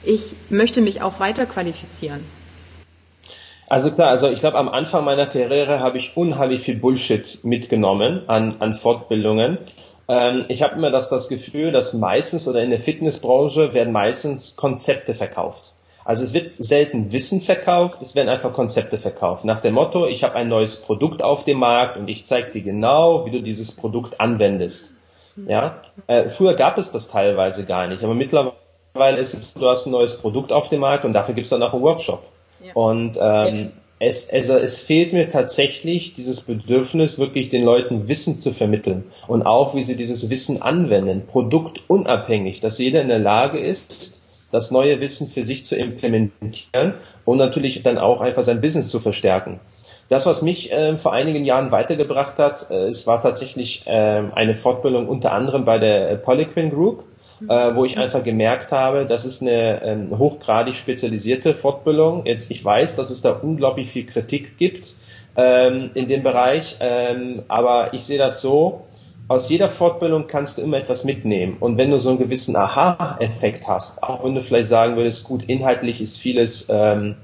[0.03, 2.23] ich möchte mich auch weiter qualifizieren?
[3.67, 8.23] Also klar, also ich glaube, am Anfang meiner Karriere habe ich unheimlich viel Bullshit mitgenommen
[8.27, 9.57] an, an Fortbildungen.
[10.07, 14.55] Ähm, ich habe immer das, das Gefühl, dass meistens oder in der Fitnessbranche werden meistens
[14.55, 15.73] Konzepte verkauft.
[16.03, 19.43] Also es wird selten Wissen verkauft, es werden einfach Konzepte verkauft.
[19.43, 22.61] Nach dem Motto, ich habe ein neues Produkt auf dem Markt und ich zeige dir
[22.61, 24.91] genau, wie du dieses Produkt anwendest.
[25.47, 29.87] Ja, äh, früher gab es das teilweise gar nicht, aber mittlerweile ist es, du hast
[29.87, 32.23] ein neues Produkt auf dem Markt und dafür gibt es dann auch einen Workshop.
[32.73, 38.51] Und ähm, es, also es fehlt mir tatsächlich dieses Bedürfnis, wirklich den Leuten Wissen zu
[38.51, 44.21] vermitteln und auch, wie sie dieses Wissen anwenden, produktunabhängig, dass jeder in der Lage ist,
[44.51, 48.99] das neue Wissen für sich zu implementieren und natürlich dann auch einfach sein Business zu
[48.99, 49.59] verstärken.
[50.07, 54.53] Das, was mich äh, vor einigen Jahren weitergebracht hat, äh, es war tatsächlich äh, eine
[54.53, 57.03] Fortbildung unter anderem bei der Polyquin Group
[57.47, 62.25] äh, wo ich einfach gemerkt habe, das ist eine ähm, hochgradig spezialisierte Fortbildung.
[62.25, 64.95] Jetzt, ich weiß, dass es da unglaublich viel Kritik gibt
[65.35, 68.85] ähm, in dem Bereich, ähm, aber ich sehe das so,
[69.27, 71.57] aus jeder Fortbildung kannst du immer etwas mitnehmen.
[71.59, 75.45] Und wenn du so einen gewissen Aha-Effekt hast, auch wenn du vielleicht sagen würdest, gut,
[75.45, 77.15] inhaltlich ist vieles ähm,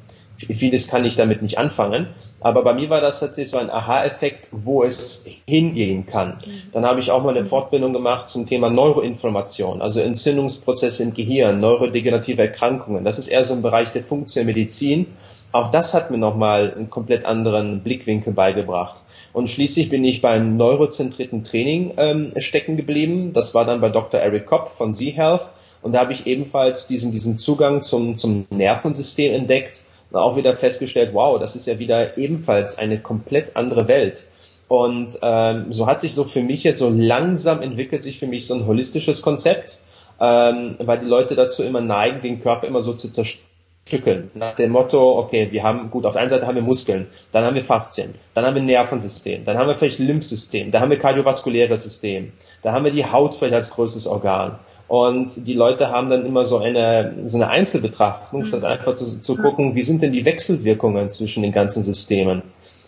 [0.48, 2.08] vieles kann ich damit nicht anfangen.
[2.44, 6.40] Aber bei mir war das tatsächlich so ein Aha-Effekt, wo es hingehen kann.
[6.44, 6.62] Mhm.
[6.72, 11.60] Dann habe ich auch mal eine Fortbildung gemacht zum Thema Neuroinformation, also Entzündungsprozesse im Gehirn,
[11.60, 13.04] neurodegenerative Erkrankungen.
[13.04, 15.06] Das ist eher so ein Bereich der funktionellen Medizin.
[15.52, 18.96] Auch das hat mir nochmal einen komplett anderen Blickwinkel beigebracht.
[19.34, 23.34] Und schließlich bin ich beim neurozentrierten Training ähm, stecken geblieben.
[23.34, 24.20] Das war dann bei Dr.
[24.20, 25.48] Eric Kopp von Z-Health.
[25.84, 31.12] Und da habe ich ebenfalls diesen, diesen Zugang zum, zum Nervensystem entdeckt auch wieder festgestellt,
[31.14, 34.26] wow, das ist ja wieder ebenfalls eine komplett andere Welt.
[34.68, 38.48] Und ähm, so hat sich so für mich jetzt so langsam entwickelt sich für mich
[38.48, 39.80] so ein holistisches Konzept,
[40.22, 44.32] ähm, weil die Leute dazu immer neigen, den Körper immer so zu zerstückeln.
[44.34, 47.44] Nach dem Motto, okay, wir haben, gut, auf der einen Seite haben wir Muskeln, dann
[47.44, 51.00] haben wir Faszien, dann haben wir Nervensystem, dann haben wir vielleicht Lymphsystem, dann haben wir
[51.00, 54.58] kardiovaskuläres System, dann haben wir die Haut vielleicht als größtes Organ.
[54.92, 59.38] Und die Leute haben dann immer so eine, so eine Einzelbetrachtung, statt einfach zu, zu
[59.38, 62.42] gucken, wie sind denn die Wechselwirkungen zwischen den ganzen Systemen.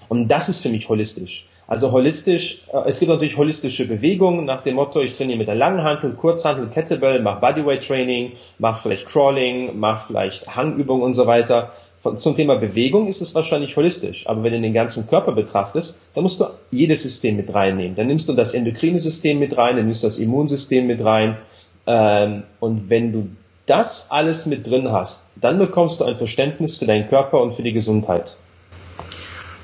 [0.10, 1.48] Und das ist für mich holistisch.
[1.66, 5.56] Also holistisch, äh, es gibt natürlich holistische Bewegungen nach dem Motto, ich trainiere mit der
[5.56, 11.26] langen Hantel, Kurzhantel, Kettlebell, mach Bodyweight Training, mach vielleicht Crawling, mach vielleicht Hangübungen und so
[11.26, 11.72] weiter.
[11.96, 16.10] Von, zum Thema Bewegung ist es wahrscheinlich holistisch, aber wenn du den ganzen Körper betrachtest,
[16.16, 17.96] dann musst du jedes System mit reinnehmen.
[17.96, 21.38] Dann nimmst du das endokrine System mit rein, dann nimmst du das Immunsystem mit rein.
[21.86, 23.30] Ähm, und wenn du
[23.66, 27.64] das alles mit drin hast, dann bekommst du ein Verständnis für deinen Körper und für
[27.64, 28.38] die Gesundheit.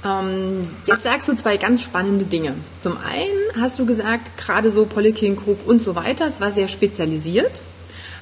[0.06, 2.56] Ähm, jetzt sagst du zwei ganz spannende Dinge.
[2.82, 6.70] Zum einen hast du gesagt, gerade so Polyclinic Group und so weiter, es war sehr
[6.70, 7.64] spezialisiert.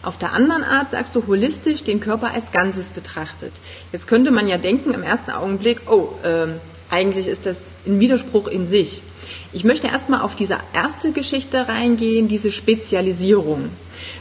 [0.01, 3.53] Auf der anderen Art sagst du holistisch den Körper als Ganzes betrachtet.
[3.91, 6.55] Jetzt könnte man ja denken im ersten Augenblick, oh, ähm,
[6.89, 9.03] eigentlich ist das ein Widerspruch in sich.
[9.51, 13.69] Ich möchte erstmal auf diese erste Geschichte reingehen, diese Spezialisierung.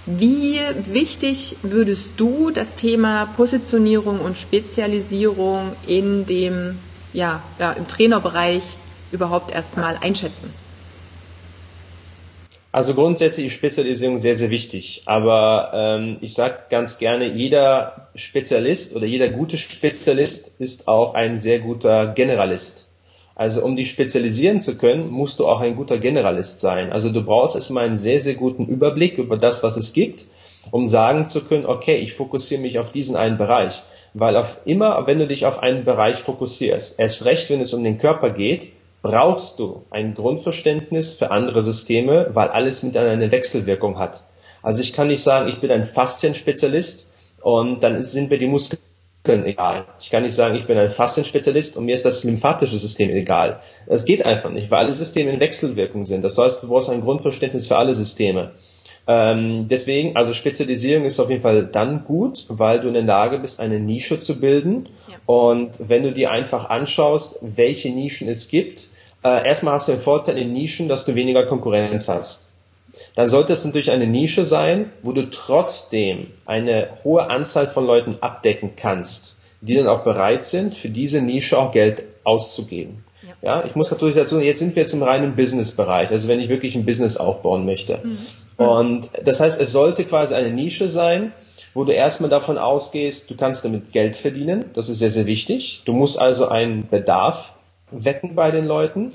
[0.05, 6.79] Wie wichtig würdest du das Thema Positionierung und Spezialisierung in dem
[7.13, 8.77] ja, ja, im Trainerbereich
[9.13, 10.66] überhaupt erstmal einschätzen?
[12.77, 15.01] Also grundsätzlich ist Spezialisierung sehr, sehr wichtig.
[15.07, 21.39] Aber ähm, ich sage ganz gerne, jeder Spezialist oder jeder gute Spezialist ist auch ein
[21.39, 22.89] sehr guter Generalist.
[23.35, 26.93] Also um dich spezialisieren zu können, musst du auch ein guter Generalist sein.
[26.93, 30.27] Also du brauchst erstmal einen sehr, sehr guten Überblick über das, was es gibt,
[30.71, 33.85] um sagen zu können, okay, ich fokussiere mich auf diesen einen Bereich.
[34.13, 37.83] Weil auf immer, wenn du dich auf einen Bereich fokussierst, erst recht, wenn es um
[37.83, 38.73] den Körper geht,
[39.07, 44.25] brauchst du ein Grundverständnis für andere Systeme, weil alles miteinander eine Wechselwirkung hat.
[44.63, 48.81] Also ich kann nicht sagen, ich bin ein Faszienspezialist und dann sind mir die Muskeln
[49.27, 49.85] egal.
[50.01, 53.61] Ich kann nicht sagen, ich bin ein Faszienspezialist und mir ist das lymphatische System egal.
[53.87, 56.23] Es geht einfach nicht, weil alle Systeme in Wechselwirkung sind.
[56.23, 58.53] Das heißt, du brauchst ein Grundverständnis für alle Systeme.
[59.09, 63.39] Ähm, deswegen, also Spezialisierung ist auf jeden Fall dann gut, weil du in der Lage
[63.39, 64.89] bist, eine Nische zu bilden.
[65.09, 65.19] Ja.
[65.27, 68.89] Und wenn du dir einfach anschaust, welche Nischen es gibt,
[69.23, 72.53] äh, erstmal hast du den Vorteil in Nischen, dass du weniger Konkurrenz hast.
[73.15, 78.19] Dann sollte es natürlich eine Nische sein, wo du trotzdem eine hohe Anzahl von Leuten
[78.21, 83.05] abdecken kannst, die dann auch bereit sind, für diese Nische auch Geld auszugeben.
[83.43, 86.49] Ja, ich muss natürlich dazu, jetzt sind wir jetzt im reinen Business-Bereich, also wenn ich
[86.49, 88.01] wirklich ein Business aufbauen möchte.
[88.03, 88.19] Mhm.
[88.57, 91.33] Und das heißt, es sollte quasi eine Nische sein,
[91.75, 94.65] wo du erstmal davon ausgehst, du kannst damit Geld verdienen.
[94.73, 95.83] Das ist sehr, sehr wichtig.
[95.85, 97.53] Du musst also einen Bedarf
[97.91, 99.13] wecken bei den Leuten.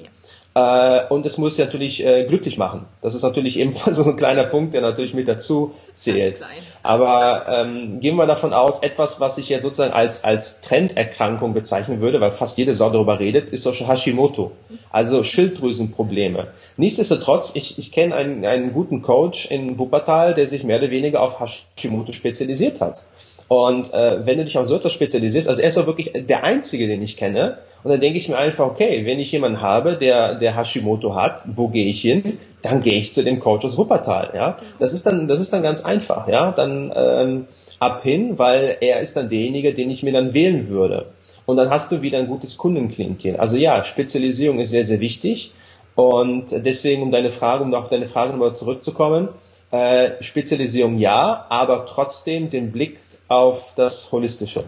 [0.53, 2.85] Äh, und es muss natürlich äh, glücklich machen.
[3.01, 6.41] Das ist natürlich ebenfalls so ein kleiner Punkt, der natürlich mit dazu zählt.
[6.83, 12.01] Aber ähm, gehen wir davon aus, etwas, was ich jetzt sozusagen als, als Trenderkrankung bezeichnen
[12.01, 14.51] würde, weil fast jede Sau darüber redet, ist solche Hashimoto.
[14.89, 16.47] Also Schilddrüsenprobleme.
[16.75, 21.21] Nichtsdestotrotz, ich, ich kenne einen, einen guten Coach in Wuppertal, der sich mehr oder weniger
[21.21, 23.05] auf Hashimoto spezialisiert hat.
[23.51, 26.45] Und äh, wenn du dich auf so etwas spezialisierst, also er ist auch wirklich der
[26.45, 27.57] Einzige, den ich kenne.
[27.83, 31.41] Und dann denke ich mir einfach, okay, wenn ich jemanden habe, der, der Hashimoto hat,
[31.47, 32.37] wo gehe ich hin?
[32.61, 34.31] Dann gehe ich zu dem Coach aus Wuppertal.
[34.33, 36.29] Ja, das ist dann, das ist dann ganz einfach.
[36.29, 37.47] Ja, dann ähm,
[37.79, 41.07] ab hin, weil er ist dann derjenige, den ich mir dann wählen würde.
[41.45, 43.35] Und dann hast du wieder ein gutes Kundenklientel.
[43.35, 45.51] Also ja, Spezialisierung ist sehr, sehr wichtig.
[45.95, 49.27] Und deswegen, um deine Frage, um auf deine Frage nochmal zurückzukommen,
[49.71, 52.97] äh, Spezialisierung ja, aber trotzdem den Blick
[53.31, 54.65] auf das Holistische.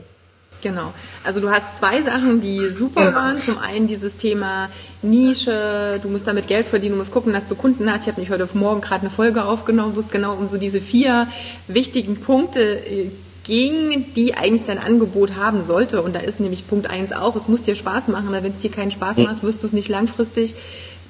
[0.61, 0.93] Genau.
[1.25, 3.37] Also du hast zwei Sachen, die super waren.
[3.37, 4.69] Zum einen dieses Thema
[5.01, 8.03] Nische, du musst damit Geld verdienen, du musst gucken, dass du Kunden hast.
[8.03, 10.79] Ich habe mich heute Morgen gerade eine Folge aufgenommen, wo es genau um so diese
[10.79, 11.27] vier
[11.67, 13.11] wichtigen Punkte äh,
[13.43, 16.01] ging, die eigentlich dein Angebot haben sollte.
[16.01, 18.59] Und da ist nämlich Punkt eins auch, es muss dir Spaß machen, weil wenn es
[18.59, 20.55] dir keinen Spaß macht, wirst du es nicht langfristig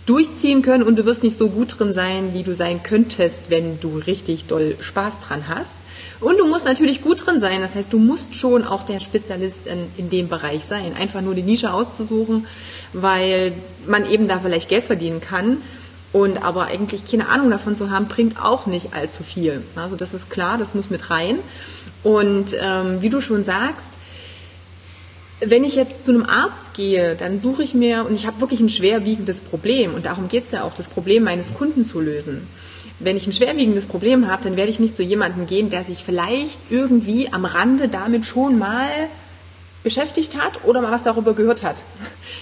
[0.08, 3.80] durchziehen können und du wirst nicht so gut drin sein, wie du sein könntest, wenn
[3.80, 5.76] du richtig doll Spaß dran hast.
[6.24, 7.60] Und du musst natürlich gut drin sein.
[7.60, 10.96] Das heißt, du musst schon auch der Spezialist in, in dem Bereich sein.
[10.96, 12.48] Einfach nur die Nische auszusuchen,
[12.94, 13.54] weil
[13.86, 15.58] man eben da vielleicht Geld verdienen kann.
[16.14, 19.64] Und aber eigentlich keine Ahnung davon zu haben, bringt auch nicht allzu viel.
[19.76, 21.40] Also das ist klar, das muss mit rein.
[22.04, 23.98] Und ähm, wie du schon sagst,
[25.42, 28.62] wenn ich jetzt zu einem Arzt gehe, dann suche ich mir, und ich habe wirklich
[28.62, 32.48] ein schwerwiegendes Problem, und darum geht es ja auch, das Problem meines Kunden zu lösen
[33.00, 36.04] wenn ich ein schwerwiegendes Problem habe, dann werde ich nicht zu jemandem gehen, der sich
[36.04, 38.90] vielleicht irgendwie am Rande damit schon mal
[39.84, 41.84] beschäftigt hat oder mal was darüber gehört hat.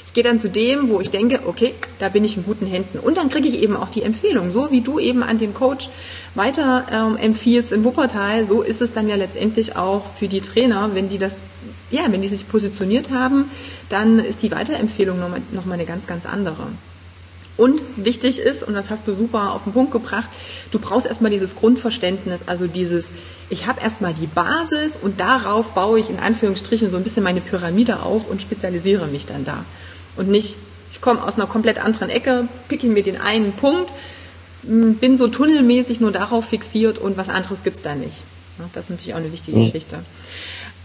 [0.05, 2.99] Ich gehe dann zu dem, wo ich denke, okay, da bin ich in guten Händen.
[2.99, 4.51] Und dann kriege ich eben auch die Empfehlung.
[4.51, 5.89] So wie du eben an den Coach
[6.35, 10.91] weiter ähm, empfiehlst in Wuppertal, so ist es dann ja letztendlich auch für die Trainer,
[10.93, 11.41] wenn die das,
[11.89, 13.49] ja, wenn die sich positioniert haben,
[13.89, 16.67] dann ist die Weiterempfehlung nochmal noch mal eine ganz, ganz andere.
[17.57, 20.29] Und wichtig ist, und das hast du super auf den Punkt gebracht,
[20.71, 23.07] du brauchst erstmal dieses Grundverständnis, also dieses,
[23.49, 27.41] ich habe erstmal die Basis und darauf baue ich in Anführungsstrichen so ein bisschen meine
[27.41, 29.65] Pyramide auf und spezialisiere mich dann da.
[30.15, 30.55] Und nicht,
[30.91, 33.93] ich komme aus einer komplett anderen Ecke, picke mir den einen Punkt,
[34.63, 38.23] bin so tunnelmäßig nur darauf fixiert und was anderes gibt's da nicht.
[38.73, 39.73] Das ist natürlich auch eine wichtige mhm.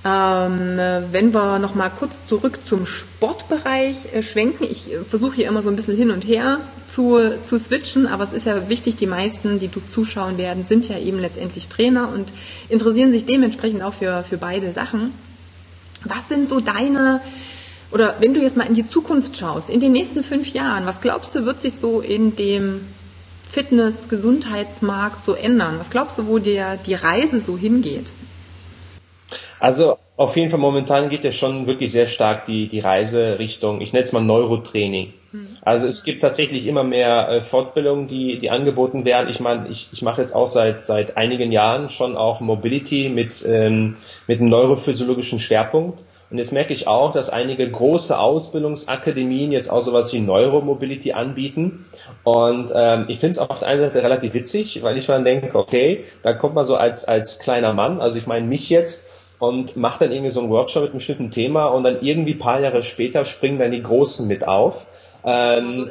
[0.06, 0.78] Ähm,
[1.10, 5.62] wenn wir noch mal kurz zurück zum Sportbereich äh, schwenken, ich äh, versuche hier immer
[5.62, 9.08] so ein bisschen hin und her zu, zu switchen, aber es ist ja wichtig, die
[9.08, 12.32] meisten, die du zuschauen werden, sind ja eben letztendlich Trainer und
[12.68, 15.12] interessieren sich dementsprechend auch für, für beide Sachen.
[16.04, 17.20] Was sind so deine,
[17.90, 21.00] oder wenn du jetzt mal in die Zukunft schaust, in den nächsten fünf Jahren, was
[21.00, 22.82] glaubst du, wird sich so in dem
[23.42, 25.80] Fitness, Gesundheitsmarkt so ändern?
[25.80, 28.12] Was glaubst du, wo der, die Reise so hingeht?
[29.58, 33.80] Also auf jeden Fall momentan geht ja schon wirklich sehr stark die, die Reise Richtung,
[33.80, 35.12] ich nenne es mal Neurotraining.
[35.32, 35.46] Hm.
[35.62, 39.28] Also es gibt tatsächlich immer mehr äh, Fortbildungen, die, die angeboten werden.
[39.28, 43.44] Ich meine, ich, ich mache jetzt auch seit, seit einigen Jahren schon auch Mobility mit,
[43.46, 43.94] ähm,
[44.26, 46.00] mit einem neurophysiologischen Schwerpunkt.
[46.28, 51.86] Und jetzt merke ich auch, dass einige große Ausbildungsakademien jetzt auch sowas wie Neuromobility anbieten.
[52.24, 55.56] Und ähm, ich finde es auf der einen Seite relativ witzig, weil ich mal denke,
[55.56, 59.76] okay, da kommt man so als, als kleiner Mann, also ich meine mich jetzt, und
[59.76, 62.82] macht dann irgendwie so einen Workshop mit einem bestimmten Thema und dann irgendwie paar Jahre
[62.82, 64.86] später springen dann die Großen mit auf.
[65.24, 65.90] Ähm,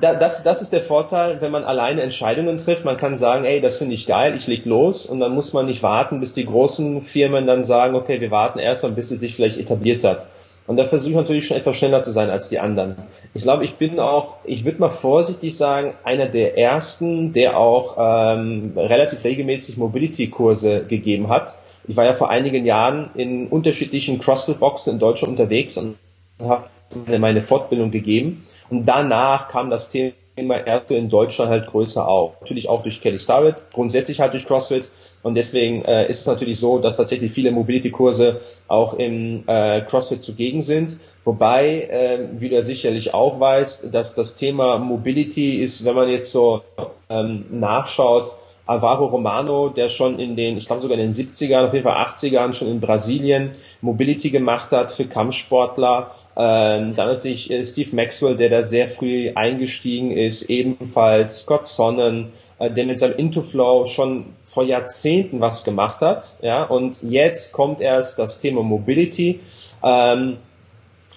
[0.00, 2.84] das, das ist der Vorteil, wenn man alleine Entscheidungen trifft.
[2.84, 5.66] Man kann sagen, ey, das finde ich geil, ich leg los und dann muss man
[5.66, 9.20] nicht warten, bis die großen Firmen dann sagen, okay, wir warten erst mal, bis es
[9.20, 10.26] sich vielleicht etabliert hat.
[10.66, 12.96] Und da versuche ich natürlich schon etwas schneller zu sein als die anderen.
[13.34, 17.96] Ich glaube, ich bin auch, ich würde mal vorsichtig sagen, einer der ersten, der auch
[17.98, 21.54] ähm, relativ regelmäßig Mobility-Kurse gegeben hat
[21.86, 25.96] ich war ja vor einigen Jahren in unterschiedlichen CrossFit-Boxen in Deutschland unterwegs und
[26.40, 26.68] habe
[27.06, 28.42] meine Fortbildung gegeben.
[28.70, 32.40] Und danach kam das Thema Ärzte in Deutschland halt größer auf.
[32.40, 34.90] Natürlich auch durch Kelly Starrett, grundsätzlich halt durch CrossFit.
[35.22, 40.22] Und deswegen äh, ist es natürlich so, dass tatsächlich viele Mobility-Kurse auch im äh, CrossFit
[40.22, 40.98] zugegen sind.
[41.24, 46.32] Wobei, äh, wie du sicherlich auch weißt, dass das Thema Mobility ist, wenn man jetzt
[46.32, 46.62] so
[47.08, 48.32] ähm, nachschaut,
[48.66, 52.02] Alvaro Romano, der schon in den, ich glaube sogar in den 70ern, auf jeden Fall
[52.06, 56.12] 80ern schon in Brasilien Mobility gemacht hat für Kampfsportler.
[56.36, 62.32] Ähm, dann natürlich äh, Steve Maxwell, der da sehr früh eingestiegen ist, ebenfalls Scott Sonnen,
[62.58, 66.38] äh, der mit seinem Intoflow schon vor Jahrzehnten was gemacht hat.
[66.42, 69.40] Ja, und jetzt kommt erst das Thema Mobility.
[69.84, 70.38] Ähm,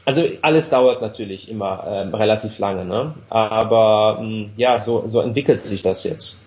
[0.05, 3.15] also alles dauert natürlich immer ähm, relativ lange, ne?
[3.29, 6.46] aber mh, mm, ja, so, so entwickelt sich das jetzt.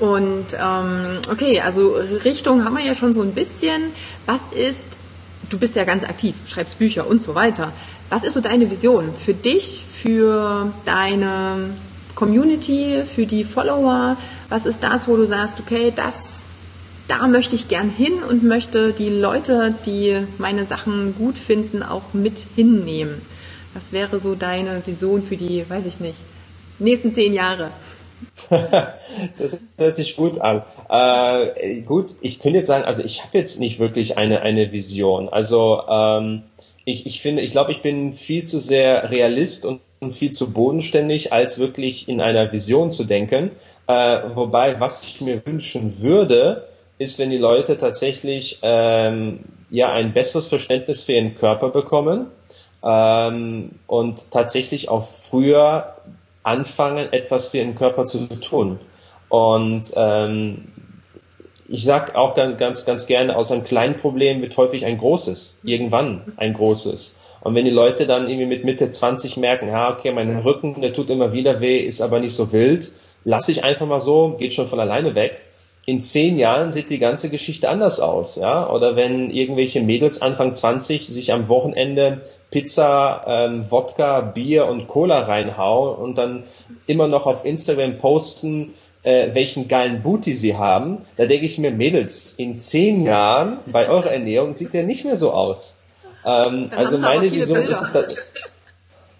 [0.00, 3.92] Und ähm, okay, also Richtung haben wir ja schon so ein bisschen.
[4.24, 4.82] Was ist,
[5.50, 7.72] du bist ja ganz aktiv, schreibst Bücher und so weiter.
[8.08, 11.76] Was ist so deine Vision für dich, für deine
[12.14, 14.16] Community, für die Follower?
[14.48, 16.14] Was ist das, wo du sagst, okay, das,
[17.06, 22.14] da möchte ich gern hin und möchte die Leute, die meine Sachen gut finden, auch
[22.14, 23.20] mit hinnehmen?
[23.74, 26.18] Was wäre so deine Vision für die, weiß ich nicht,
[26.78, 27.70] nächsten zehn Jahre?
[29.38, 30.62] das hört sich gut an.
[30.88, 35.28] Äh, gut, ich könnte jetzt sagen, also ich habe jetzt nicht wirklich eine, eine Vision.
[35.28, 36.42] Also ähm,
[36.84, 39.80] ich, ich finde, ich glaube, ich bin viel zu sehr Realist und
[40.12, 43.50] viel zu bodenständig, als wirklich in einer Vision zu denken.
[43.86, 50.12] Äh, wobei, was ich mir wünschen würde, ist, wenn die Leute tatsächlich ähm, ja ein
[50.12, 52.26] besseres Verständnis für ihren Körper bekommen
[52.82, 55.96] ähm, und tatsächlich auch früher
[56.42, 58.80] anfangen, etwas für ihren Körper zu tun.
[59.28, 60.68] Und ähm,
[61.68, 65.60] ich sag auch ganz, ganz, ganz gerne, aus einem kleinen Problem wird häufig ein großes,
[65.62, 67.22] irgendwann ein großes.
[67.42, 70.92] Und wenn die Leute dann irgendwie mit Mitte 20 merken, ja, okay, mein Rücken, der
[70.92, 72.92] tut immer wieder weh, ist aber nicht so wild,
[73.24, 75.40] lasse ich einfach mal so, geht schon von alleine weg,
[75.90, 78.70] in zehn Jahren sieht die ganze Geschichte anders aus, ja.
[78.70, 82.22] Oder wenn irgendwelche Mädels Anfang 20 sich am Wochenende
[82.52, 86.44] Pizza, ähm, Wodka, Bier und Cola reinhauen und dann
[86.86, 88.72] immer noch auf Instagram posten,
[89.02, 93.88] äh, welchen geilen Booty sie haben, da denke ich mir, Mädels, in zehn Jahren bei
[93.88, 95.82] eurer Ernährung sieht der nicht mehr so aus.
[96.24, 97.72] Ähm, also meine Vision Bilder.
[97.72, 98.04] ist da,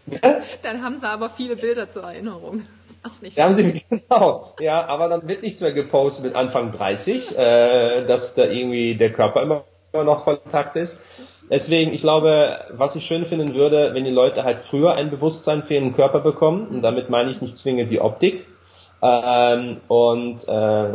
[0.62, 2.62] Dann haben sie aber viele Bilder zur Erinnerung.
[3.02, 3.38] Auch nicht.
[3.38, 4.54] Da haben sie, genau.
[4.60, 9.12] Ja, aber dann wird nichts mehr gepostet mit Anfang 30, äh, dass da irgendwie der
[9.12, 11.02] Körper immer immer noch Kontakt ist.
[11.50, 15.62] Deswegen, ich glaube, was ich schön finden würde, wenn die Leute halt früher ein Bewusstsein
[15.62, 18.46] für ihren Körper bekommen, und damit meine ich nicht zwingend die Optik,
[19.02, 20.92] ähm, und äh,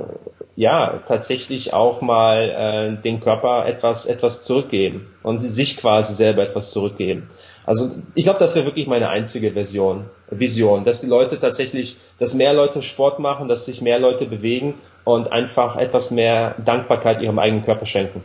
[0.55, 2.49] ja, tatsächlich auch mal
[2.97, 7.29] äh, den Körper etwas, etwas zurückgeben und sich quasi selber etwas zurückgeben.
[7.65, 12.33] Also ich glaube, das wäre wirklich meine einzige Version, Vision, dass die Leute tatsächlich, dass
[12.35, 17.39] mehr Leute Sport machen, dass sich mehr Leute bewegen und einfach etwas mehr Dankbarkeit ihrem
[17.39, 18.21] eigenen Körper schenken.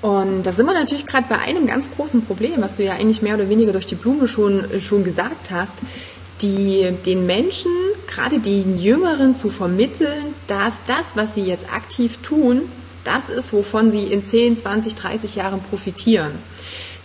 [0.00, 3.22] Und da sind wir natürlich gerade bei einem ganz großen Problem, was du ja eigentlich
[3.22, 5.74] mehr oder weniger durch die Blume schon, schon gesagt hast,
[6.40, 7.70] die, den Menschen,
[8.08, 12.62] gerade den Jüngeren zu vermitteln, dass das, was sie jetzt aktiv tun,
[13.04, 16.32] das ist, wovon sie in 10, 20, 30 Jahren profitieren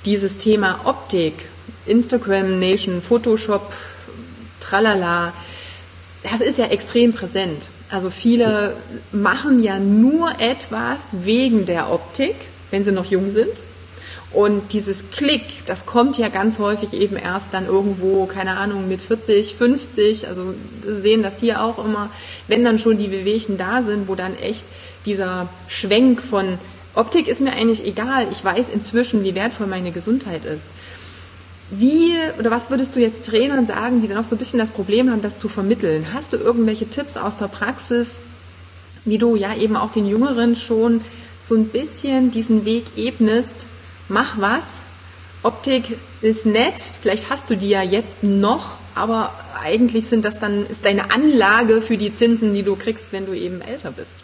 [0.05, 1.45] dieses Thema Optik,
[1.85, 3.73] Instagram Nation, Photoshop,
[4.59, 5.33] tralala,
[6.23, 7.69] das ist ja extrem präsent.
[7.89, 8.75] Also viele
[9.11, 12.35] machen ja nur etwas wegen der Optik,
[12.69, 13.53] wenn sie noch jung sind.
[14.33, 19.01] Und dieses Klick, das kommt ja ganz häufig eben erst dann irgendwo, keine Ahnung, mit
[19.01, 20.53] 40, 50, also
[20.85, 22.09] sehen das hier auch immer,
[22.47, 24.65] wenn dann schon die Wehwehchen da sind, wo dann echt
[25.05, 26.59] dieser Schwenk von
[26.97, 28.27] Optik ist mir eigentlich egal.
[28.31, 30.65] Ich weiß inzwischen, wie wertvoll meine Gesundheit ist.
[31.69, 34.71] Wie oder was würdest du jetzt Trainern sagen, die dann auch so ein bisschen das
[34.71, 36.07] Problem haben, das zu vermitteln?
[36.11, 38.15] Hast du irgendwelche Tipps aus der Praxis,
[39.05, 41.01] wie du ja eben auch den Jüngeren schon
[41.37, 43.67] so ein bisschen diesen Weg ebnest?
[44.09, 44.79] Mach was.
[45.43, 46.83] Optik ist nett.
[47.03, 51.83] Vielleicht hast du die ja jetzt noch, aber eigentlich sind das dann, ist deine Anlage
[51.83, 54.15] für die Zinsen, die du kriegst, wenn du eben älter bist.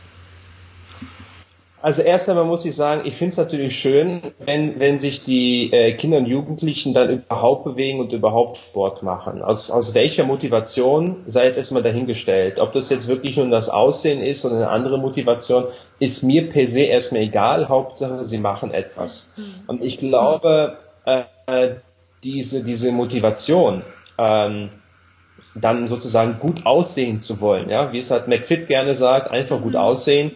[1.84, 5.70] Also erst einmal muss ich sagen, ich finde es natürlich schön, wenn, wenn sich die
[5.74, 9.42] äh, Kinder und Jugendlichen dann überhaupt bewegen und überhaupt Sport machen.
[9.42, 12.62] Aus, aus welcher Motivation sei jetzt erstmal dahingestellt.
[12.62, 15.66] Ob das jetzt wirklich nur das Aussehen ist oder eine andere Motivation,
[16.00, 17.68] ist mir per se erstmal egal.
[17.68, 19.34] Hauptsache, sie machen etwas.
[19.36, 19.44] Mhm.
[19.68, 21.72] Und ich glaube, äh,
[22.24, 23.84] diese, diese Motivation,
[24.18, 24.70] ähm,
[25.54, 29.74] dann sozusagen gut aussehen zu wollen, ja, wie es halt McFit gerne sagt, einfach gut
[29.74, 29.80] mhm.
[29.80, 30.32] aussehen,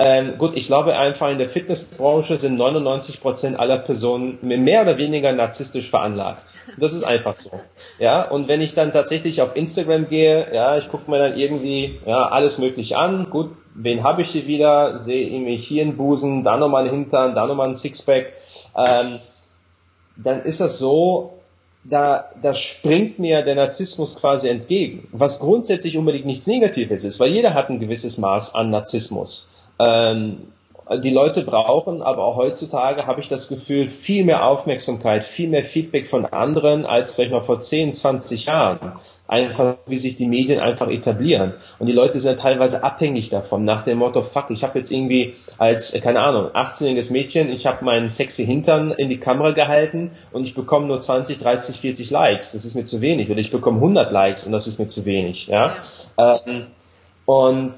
[0.00, 4.96] ähm, gut, ich glaube einfach in der Fitnessbranche sind 99 Prozent aller Personen mehr oder
[4.96, 6.54] weniger narzisstisch veranlagt.
[6.78, 7.50] Das ist einfach so.
[7.98, 11.98] Ja, und wenn ich dann tatsächlich auf Instagram gehe, ja, ich gucke mir dann irgendwie
[12.06, 13.28] ja alles mögliche an.
[13.28, 15.00] Gut, wen habe ich hier wieder?
[15.00, 18.34] Sehe irgendwie hier einen Busen, da nochmal einen Hintern, da nochmal ein Sixpack.
[18.76, 19.18] Ähm,
[20.16, 21.40] dann ist das so,
[21.82, 25.08] da, da springt mir der Narzissmus quasi entgegen.
[25.10, 29.57] Was grundsätzlich unbedingt nichts Negatives ist, weil jeder hat ein gewisses Maß an Narzissmus.
[29.78, 30.48] Ähm,
[31.02, 35.62] die Leute brauchen, aber auch heutzutage habe ich das Gefühl, viel mehr Aufmerksamkeit, viel mehr
[35.62, 38.92] Feedback von anderen als vielleicht noch vor 10, 20 Jahren.
[39.26, 41.52] Einfach, wie sich die Medien einfach etablieren.
[41.78, 45.34] Und die Leute sind teilweise abhängig davon, nach dem Motto, fuck, ich habe jetzt irgendwie
[45.58, 50.12] als, äh, keine Ahnung, 18-jähriges Mädchen, ich habe meinen sexy Hintern in die Kamera gehalten
[50.32, 52.52] und ich bekomme nur 20, 30, 40 Likes.
[52.52, 53.30] Das ist mir zu wenig.
[53.30, 55.48] Oder ich bekomme 100 Likes und das ist mir zu wenig.
[55.48, 55.74] Ja.
[56.18, 56.40] ja.
[56.46, 56.68] Ähm,
[57.26, 57.72] und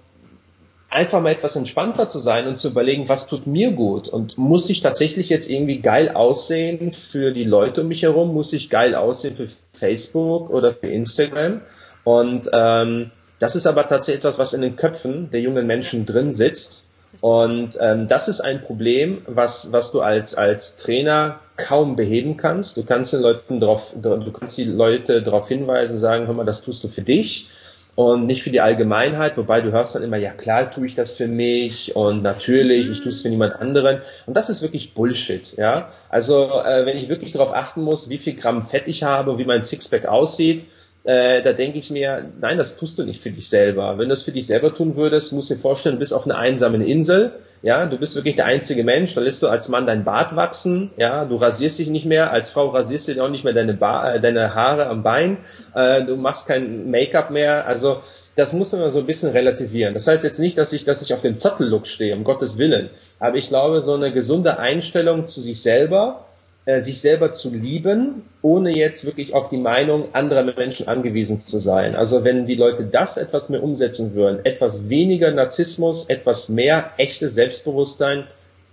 [0.90, 4.08] einfach mal etwas entspannter zu sein und zu überlegen, was tut mir gut?
[4.08, 8.52] Und muss ich tatsächlich jetzt irgendwie geil aussehen für die Leute um mich herum, muss
[8.52, 11.60] ich geil aussehen für Facebook oder für Instagram?
[12.02, 16.32] Und ähm, das ist aber tatsächlich etwas, was in den Köpfen der jungen Menschen drin
[16.32, 16.86] sitzt.
[17.20, 22.76] Und ähm, das ist ein Problem, was, was du als, als Trainer kaum beheben kannst.
[22.76, 26.62] Du kannst den Leuten darauf, du kannst die Leute darauf hinweisen, sagen, hör mal, das
[26.62, 27.48] tust du für dich
[27.94, 31.16] und nicht für die Allgemeinheit, wobei du hörst dann immer, ja klar tue ich das
[31.16, 35.56] für mich und natürlich, ich tue es für niemand anderen und das ist wirklich Bullshit,
[35.56, 35.90] ja.
[36.08, 39.44] Also äh, wenn ich wirklich darauf achten muss, wie viel Gramm Fett ich habe, wie
[39.44, 40.66] mein Sixpack aussieht,
[41.10, 43.98] äh, da denke ich mir, nein, das tust du nicht für dich selber.
[43.98, 46.24] Wenn du es für dich selber tun würdest, musst du dir vorstellen, du bist auf
[46.24, 49.86] einer einsamen Insel, ja, du bist wirklich der einzige Mensch, da lässt du als Mann
[49.86, 53.28] dein Bart wachsen, ja, du rasierst dich nicht mehr, als Frau rasierst du dir auch
[53.28, 55.38] nicht mehr deine, ba äh, deine Haare am Bein,
[55.74, 58.02] äh, du machst kein Make-up mehr, also
[58.36, 59.94] das muss man so ein bisschen relativieren.
[59.94, 62.88] Das heißt jetzt nicht, dass ich, dass ich auf den Zottel-Look stehe, um Gottes Willen,
[63.18, 66.26] aber ich glaube, so eine gesunde Einstellung zu sich selber,
[66.70, 71.58] äh, sich selber zu lieben, ohne jetzt wirklich auf die Meinung anderer Menschen angewiesen zu
[71.58, 71.96] sein.
[71.96, 77.34] Also wenn die Leute das etwas mehr umsetzen würden, etwas weniger Narzissmus, etwas mehr echtes
[77.34, 78.24] Selbstbewusstsein,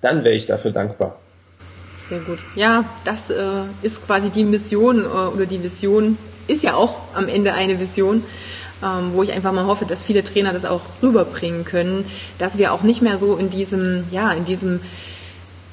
[0.02, 1.18] dann wäre ich dafür dankbar.
[2.08, 2.40] Sehr gut.
[2.56, 7.28] Ja, das äh, ist quasi die Mission äh, oder die Vision ist ja auch am
[7.28, 8.26] Ende eine Vision,
[8.84, 12.06] ähm, wo ich einfach mal hoffe, dass viele Trainer das auch rüberbringen können,
[12.38, 14.82] dass wir auch nicht mehr so in diesem, ja, in diesem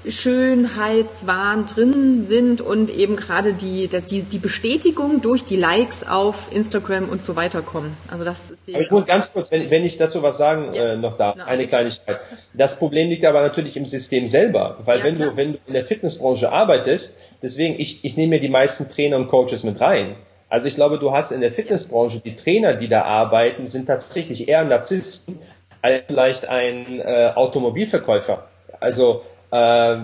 [0.07, 7.09] Schönheitswahn drin sind und eben gerade die, die, die Bestätigung durch die Likes auf Instagram
[7.09, 7.97] und so weiter kommen.
[8.11, 10.93] Also das ist aber ich muss ganz kurz, wenn, wenn ich dazu was sagen ja.
[10.93, 11.71] äh, noch darf, Na, eine bitte.
[11.71, 12.21] Kleinigkeit.
[12.53, 15.31] Das Problem liegt aber natürlich im System selber, weil ja, wenn klar.
[15.31, 19.17] du wenn du in der Fitnessbranche arbeitest, deswegen ich ich nehme mir die meisten Trainer
[19.17, 20.17] und Coaches mit rein.
[20.49, 24.49] Also ich glaube, du hast in der Fitnessbranche die Trainer, die da arbeiten, sind tatsächlich
[24.49, 25.39] eher Narzissten
[25.83, 28.49] als vielleicht ein äh, Automobilverkäufer.
[28.81, 29.23] Also
[29.55, 29.99] äh,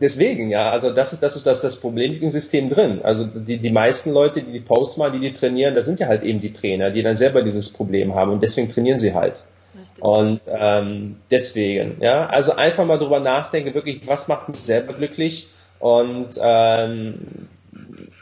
[0.00, 3.00] deswegen, ja, also das ist das ist das, das Problem im System drin.
[3.02, 6.06] Also die, die meisten Leute, die die Post machen, die die trainieren, das sind ja
[6.06, 9.44] halt eben die Trainer, die dann selber dieses Problem haben und deswegen trainieren sie halt.
[9.78, 10.02] Richtig.
[10.02, 15.48] Und ähm, deswegen, ja, also einfach mal drüber nachdenken, wirklich, was macht mich selber glücklich
[15.78, 17.48] und ähm,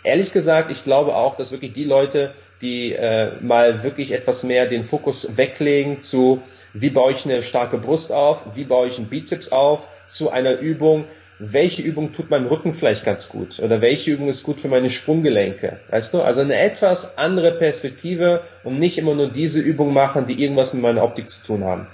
[0.02, 4.66] ehrlich gesagt, ich glaube auch, dass wirklich die Leute, die äh, mal wirklich etwas mehr
[4.66, 6.42] den Fokus weglegen zu,
[6.72, 10.58] wie baue ich eine starke Brust auf, wie baue ich einen Bizeps auf, zu einer
[10.58, 11.04] Übung,
[11.38, 14.88] welche Übung tut meinem Rücken vielleicht ganz gut oder welche Übung ist gut für meine
[14.88, 15.80] Sprunggelenke.
[15.90, 20.42] Weißt du, also eine etwas andere Perspektive und nicht immer nur diese Übung machen, die
[20.42, 21.86] irgendwas mit meiner Optik zu tun haben.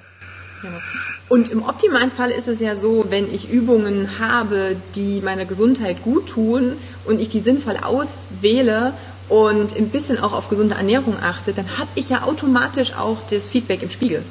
[1.29, 6.03] Und im optimalen Fall ist es ja so, wenn ich Übungen habe, die meiner Gesundheit
[6.03, 8.93] gut tun und ich die sinnvoll auswähle
[9.29, 13.49] und ein bisschen auch auf gesunde Ernährung achte, dann habe ich ja automatisch auch das
[13.49, 14.23] Feedback im Spiegel.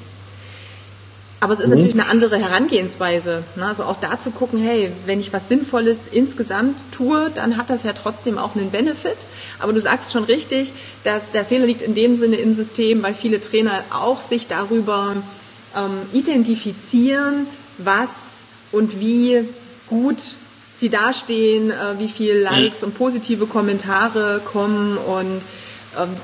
[1.43, 1.75] Aber es ist mhm.
[1.75, 3.43] natürlich eine andere Herangehensweise.
[3.55, 3.65] Ne?
[3.65, 7.81] Also auch da zu gucken, hey, wenn ich was Sinnvolles insgesamt tue, dann hat das
[7.81, 9.17] ja trotzdem auch einen Benefit.
[9.59, 10.71] Aber du sagst schon richtig,
[11.03, 15.15] dass der Fehler liegt in dem Sinne im System, weil viele Trainer auch sich darüber
[15.75, 17.47] ähm, identifizieren,
[17.79, 19.49] was und wie
[19.87, 20.35] gut
[20.77, 22.89] sie dastehen, äh, wie viel Likes mhm.
[22.89, 25.41] und positive Kommentare kommen und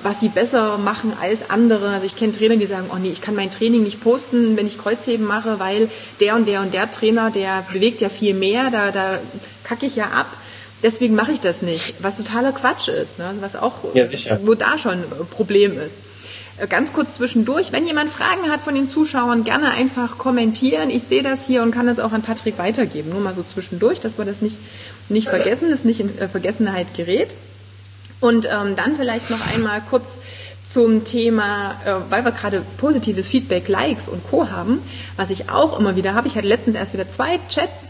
[0.03, 1.89] was sie besser machen als andere.
[1.89, 4.67] Also ich kenne Trainer, die sagen, oh nee, ich kann mein Training nicht posten, wenn
[4.67, 5.89] ich Kreuzheben mache, weil
[6.19, 9.19] der und der und der Trainer, der bewegt ja viel mehr, da, da
[9.63, 10.27] kacke ich ja ab.
[10.83, 13.25] Deswegen mache ich das nicht, was totaler Quatsch ist, ne?
[13.25, 14.05] also was auch, ja,
[14.43, 16.01] wo da schon ein Problem ist.
[16.57, 20.91] Äh, ganz kurz zwischendurch, wenn jemand Fragen hat von den Zuschauern, gerne einfach kommentieren.
[20.91, 23.09] Ich sehe das hier und kann das auch an Patrick weitergeben.
[23.09, 24.59] Nur mal so zwischendurch, dass wir das nicht,
[25.09, 27.35] nicht vergessen, das nicht in äh, Vergessenheit gerät.
[28.19, 30.17] Und ähm, dann vielleicht noch einmal kurz
[30.67, 34.49] zum Thema, äh, weil wir gerade positives Feedback, Likes und Co.
[34.49, 34.81] haben,
[35.15, 36.27] was ich auch immer wieder habe.
[36.27, 37.89] Ich hatte letztens erst wieder zwei Chats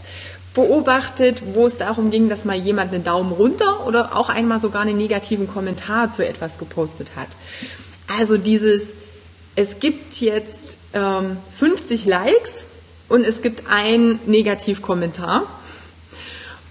[0.54, 4.82] beobachtet, wo es darum ging, dass mal jemand einen Daumen runter oder auch einmal sogar
[4.82, 7.28] einen negativen Kommentar zu etwas gepostet hat.
[8.18, 8.88] Also dieses,
[9.54, 12.66] es gibt jetzt ähm, 50 Likes
[13.08, 15.46] und es gibt einen Negativkommentar.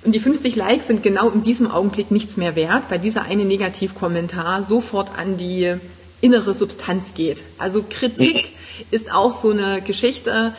[0.03, 3.45] Und die 50 Likes sind genau in diesem Augenblick nichts mehr wert, weil dieser eine
[3.45, 5.75] Negativkommentar sofort an die
[6.21, 7.43] innere Substanz geht.
[7.57, 8.53] Also Kritik
[8.91, 10.53] ist auch so eine Geschichte,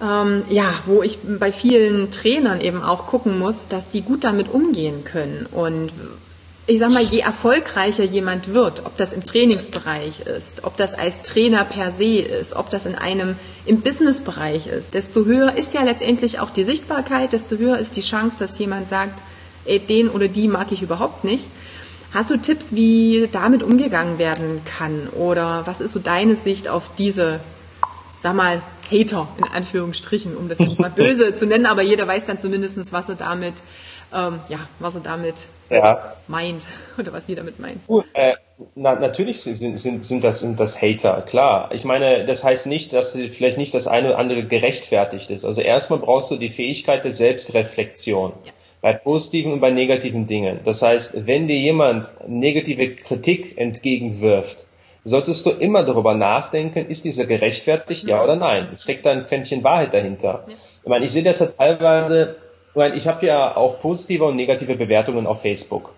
[0.00, 4.48] ähm, ja, wo ich bei vielen Trainern eben auch gucken muss, dass die gut damit
[4.48, 5.46] umgehen können.
[5.50, 5.92] Und
[6.66, 11.22] ich sag mal, je erfolgreicher jemand wird, ob das im Trainingsbereich ist, ob das als
[11.22, 13.36] Trainer per se ist, ob das in einem
[13.66, 18.02] im Businessbereich ist, desto höher ist ja letztendlich auch die Sichtbarkeit, desto höher ist die
[18.02, 19.22] Chance, dass jemand sagt,
[19.64, 21.50] ey, den oder die mag ich überhaupt nicht.
[22.12, 25.08] Hast du Tipps, wie damit umgegangen werden kann?
[25.08, 27.40] Oder was ist so deine Sicht auf diese,
[28.22, 32.26] sag mal, Hater in Anführungsstrichen, um das nicht mal böse zu nennen, aber jeder weiß
[32.26, 33.54] dann zumindest, was er damit
[34.14, 35.98] ähm, ja, was er damit ja.
[36.28, 36.66] meint
[36.98, 37.86] oder was sie damit meint.
[37.86, 38.34] Gut, äh,
[38.74, 41.70] na, natürlich sind, sind, sind, das, sind das Hater, klar.
[41.72, 45.44] Ich meine, das heißt nicht, dass vielleicht nicht das eine oder andere gerechtfertigt ist.
[45.44, 48.32] Also erstmal brauchst du die Fähigkeit der Selbstreflexion.
[48.44, 48.52] Ja.
[48.80, 50.60] Bei positiven und bei negativen Dingen.
[50.64, 54.66] Das heißt, wenn dir jemand negative Kritik entgegenwirft,
[55.04, 58.24] solltest du immer darüber nachdenken, ist dieser gerechtfertigt, ja mhm.
[58.24, 58.68] oder nein?
[58.76, 60.44] Steckt da ein Quäntchen Wahrheit dahinter?
[60.48, 60.54] Ja.
[60.82, 62.36] Ich meine, ich sehe das ja teilweise
[62.74, 65.92] weil ich habe ja auch positive und negative Bewertungen auf Facebook.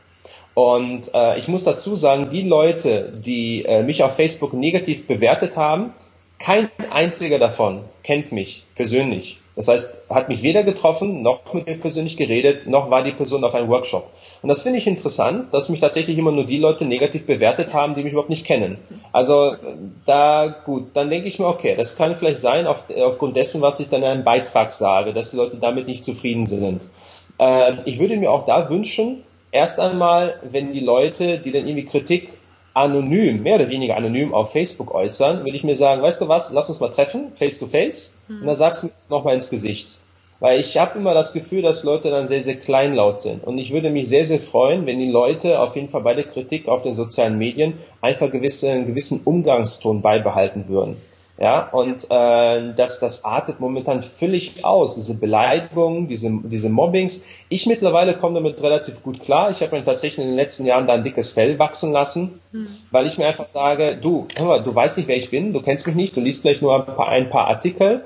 [0.54, 5.56] Und äh, ich muss dazu sagen, die Leute, die äh, mich auf Facebook negativ bewertet
[5.56, 5.92] haben,
[6.38, 9.40] kein einziger davon kennt mich persönlich.
[9.56, 13.44] Das heißt, hat mich weder getroffen, noch mit mir persönlich geredet, noch war die Person
[13.44, 14.10] auf einem Workshop.
[14.44, 17.94] Und das finde ich interessant, dass mich tatsächlich immer nur die Leute negativ bewertet haben,
[17.94, 18.76] die mich überhaupt nicht kennen.
[19.10, 19.56] Also
[20.04, 23.80] da gut, dann denke ich mir, okay, das kann vielleicht sein auf, aufgrund dessen, was
[23.80, 26.90] ich dann in einem Beitrag sage, dass die Leute damit nicht zufrieden sind.
[27.38, 31.86] Äh, ich würde mir auch da wünschen, erst einmal, wenn die Leute, die dann irgendwie
[31.86, 32.36] Kritik
[32.74, 36.52] anonym, mehr oder weniger anonym auf Facebook äußern, würde ich mir sagen, weißt du was,
[36.52, 38.40] lass uns mal treffen, face to face, mhm.
[38.40, 40.00] und dann sagst du mir jetzt nochmal ins Gesicht.
[40.44, 43.44] Weil ich habe immer das Gefühl, dass Leute dann sehr, sehr kleinlaut sind.
[43.44, 46.24] Und ich würde mich sehr, sehr freuen, wenn die Leute auf jeden Fall bei der
[46.24, 50.98] Kritik auf den sozialen Medien einfach gewisse, einen gewissen Umgangston beibehalten würden.
[51.38, 57.24] Ja, und äh, das, das artet momentan völlig aus, diese Beleidigungen, diese, diese Mobbings.
[57.48, 59.50] Ich mittlerweile komme damit relativ gut klar.
[59.50, 62.66] Ich habe mir tatsächlich in den letzten Jahren da ein dickes Fell wachsen lassen, mhm.
[62.90, 65.62] weil ich mir einfach sage, du, hör mal, du weißt nicht, wer ich bin, du
[65.62, 68.04] kennst mich nicht, du liest vielleicht nur ein paar, ein paar Artikel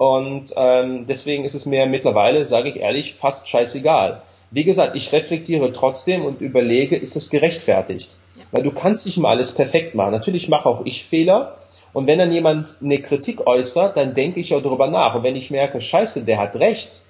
[0.00, 4.22] und ähm, deswegen ist es mir mittlerweile, sage ich ehrlich, fast scheißegal.
[4.50, 8.16] Wie gesagt, ich reflektiere trotzdem und überlege, ist das gerechtfertigt?
[8.34, 8.44] Ja.
[8.50, 10.12] Weil du kannst nicht mal alles perfekt machen.
[10.12, 11.58] Natürlich mache auch ich Fehler,
[11.92, 15.16] und wenn dann jemand eine Kritik äußert, dann denke ich auch darüber nach.
[15.16, 17.02] Und wenn ich merke, scheiße, der hat recht,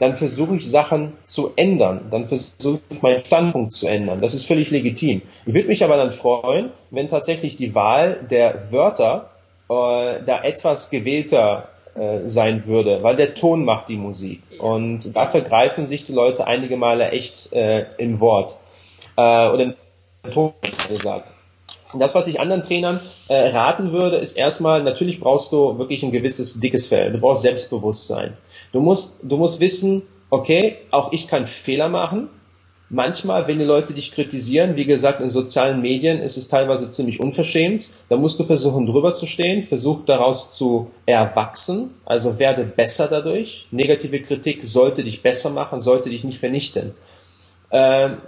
[0.00, 2.08] dann versuche ich Sachen zu ändern.
[2.10, 4.20] Dann versuche ich meinen Standpunkt zu ändern.
[4.20, 5.22] Das ist völlig legitim.
[5.46, 9.30] Ich würde mich aber dann freuen, wenn tatsächlich die Wahl der Wörter
[9.68, 14.42] äh, da etwas gewählter äh, sein würde, weil der Ton macht die Musik.
[14.58, 18.56] Und dafür greifen sich die Leute einige Male echt äh, im Wort.
[19.16, 19.74] Äh, oder im
[20.32, 20.52] Ton
[20.88, 21.34] gesagt.
[21.94, 26.12] Das, was ich anderen Trainern äh, raten würde, ist erstmal, natürlich brauchst du wirklich ein
[26.12, 27.12] gewisses dickes Fell.
[27.12, 28.36] Du brauchst Selbstbewusstsein.
[28.72, 32.30] Du musst, du musst wissen, okay, auch ich kann Fehler machen.
[32.94, 37.20] Manchmal, wenn die Leute dich kritisieren, wie gesagt, in sozialen Medien ist es teilweise ziemlich
[37.20, 37.88] unverschämt.
[38.10, 43.66] Da musst du versuchen, drüber zu stehen, versuch daraus zu erwachsen, also werde besser dadurch.
[43.70, 46.92] Negative Kritik sollte dich besser machen, sollte dich nicht vernichten.
[47.70, 48.18] Ähm,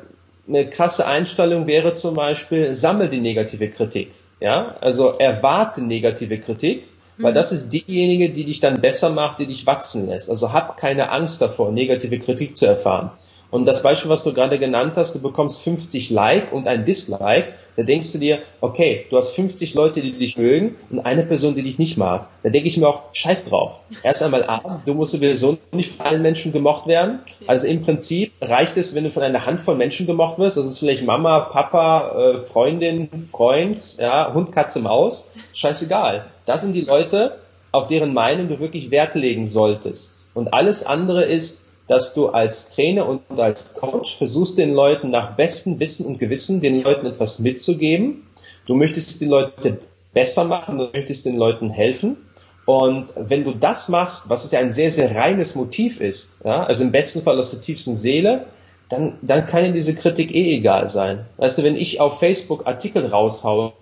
[0.48, 4.12] eine krasse Einstellung wäre zum Beispiel, sammel die negative Kritik.
[4.40, 6.84] Ja, also erwarte negative Kritik,
[7.18, 7.36] weil mhm.
[7.36, 10.30] das ist diejenige, die dich dann besser macht, die dich wachsen lässt.
[10.30, 13.10] Also hab keine Angst davor, negative Kritik zu erfahren.
[13.54, 17.52] Und das Beispiel, was du gerade genannt hast, du bekommst 50 Like und ein Dislike,
[17.76, 21.54] da denkst du dir, okay, du hast 50 Leute, die dich mögen und eine Person,
[21.54, 22.26] die dich nicht mag.
[22.42, 23.78] Da denke ich mir auch, scheiß drauf.
[24.02, 27.20] Erst einmal A, du musst sowieso nicht von allen Menschen gemocht werden.
[27.46, 30.56] Also im Prinzip reicht es, wenn du von einer Handvoll Menschen gemocht wirst.
[30.56, 35.32] Das ist vielleicht Mama, Papa, äh, Freundin, Freund, ja, Hund, Katze, Maus.
[35.52, 36.26] Scheißegal.
[36.44, 37.38] Das sind die Leute,
[37.70, 40.28] auf deren Meinung du wirklich Wert legen solltest.
[40.34, 45.36] Und alles andere ist dass du als Trainer und als Coach versuchst den Leuten nach
[45.36, 48.26] bestem Wissen und Gewissen den Leuten etwas mitzugeben.
[48.66, 49.78] Du möchtest die Leute
[50.12, 52.16] besser machen, du möchtest den Leuten helfen.
[52.64, 56.64] Und wenn du das machst, was es ja ein sehr, sehr reines Motiv ist, ja,
[56.64, 58.46] also im besten Fall aus der tiefsten Seele,
[58.88, 61.26] dann, dann kann dir diese Kritik eh egal sein.
[61.36, 63.72] Weißt du, wenn ich auf Facebook Artikel raushaue,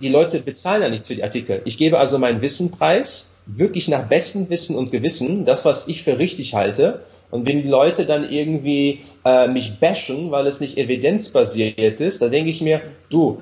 [0.00, 1.62] die Leute bezahlen ja nichts für die Artikel.
[1.64, 6.02] Ich gebe also meinen Wissen preis wirklich nach bestem Wissen und Gewissen das, was ich
[6.02, 7.02] für richtig halte.
[7.30, 12.28] Und wenn die Leute dann irgendwie äh, mich bashen, weil es nicht evidenzbasiert ist, da
[12.28, 13.40] denke ich mir, du,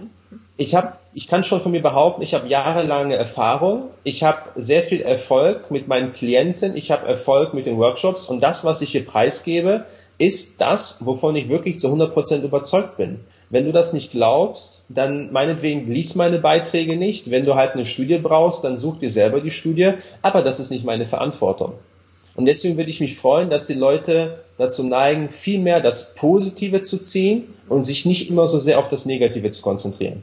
[0.59, 4.82] ich habe, ich kann schon von mir behaupten, ich habe jahrelange Erfahrung, ich habe sehr
[4.82, 8.90] viel Erfolg mit meinen Klienten, ich habe Erfolg mit den Workshops und das, was ich
[8.90, 9.86] hier preisgebe,
[10.18, 13.20] ist das, wovon ich wirklich zu 100% überzeugt bin.
[13.51, 17.30] Wenn du das nicht glaubst, dann meinetwegen lies meine Beiträge nicht.
[17.30, 19.94] Wenn du halt eine Studie brauchst, dann such dir selber die Studie.
[20.20, 21.74] Aber das ist nicht meine Verantwortung.
[22.34, 26.82] Und deswegen würde ich mich freuen, dass die Leute dazu neigen, viel mehr das Positive
[26.82, 30.22] zu ziehen und sich nicht immer so sehr auf das Negative zu konzentrieren.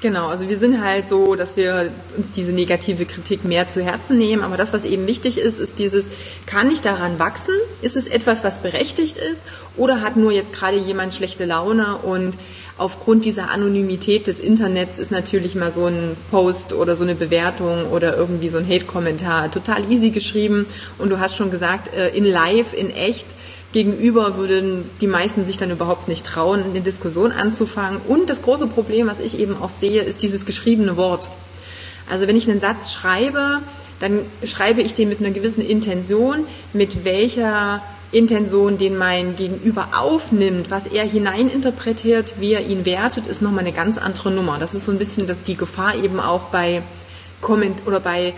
[0.00, 4.16] Genau, also wir sind halt so, dass wir uns diese negative Kritik mehr zu Herzen
[4.16, 4.42] nehmen.
[4.42, 6.06] Aber das, was eben wichtig ist, ist dieses,
[6.46, 7.54] kann ich daran wachsen?
[7.82, 9.42] Ist es etwas, was berechtigt ist?
[9.76, 12.38] Oder hat nur jetzt gerade jemand schlechte Laune und
[12.78, 17.90] aufgrund dieser Anonymität des Internets ist natürlich mal so ein Post oder so eine Bewertung
[17.90, 20.64] oder irgendwie so ein Hate-Kommentar total easy geschrieben.
[20.96, 23.26] Und du hast schon gesagt, äh, in live, in echt,
[23.72, 28.00] gegenüber würden die meisten sich dann überhaupt nicht trauen, eine Diskussion anzufangen.
[28.06, 31.30] Und das große Problem, was ich eben auch sehe, ist dieses geschriebene Wort.
[32.08, 33.60] Also wenn ich einen Satz schreibe,
[34.00, 40.70] dann schreibe ich den mit einer gewissen Intention, mit welcher Intention den mein Gegenüber aufnimmt,
[40.70, 44.58] was er hineininterpretiert, wie er ihn wertet, ist nochmal eine ganz andere Nummer.
[44.58, 46.82] Das ist so ein bisschen die Gefahr eben auch bei
[47.40, 48.34] Komment oder bei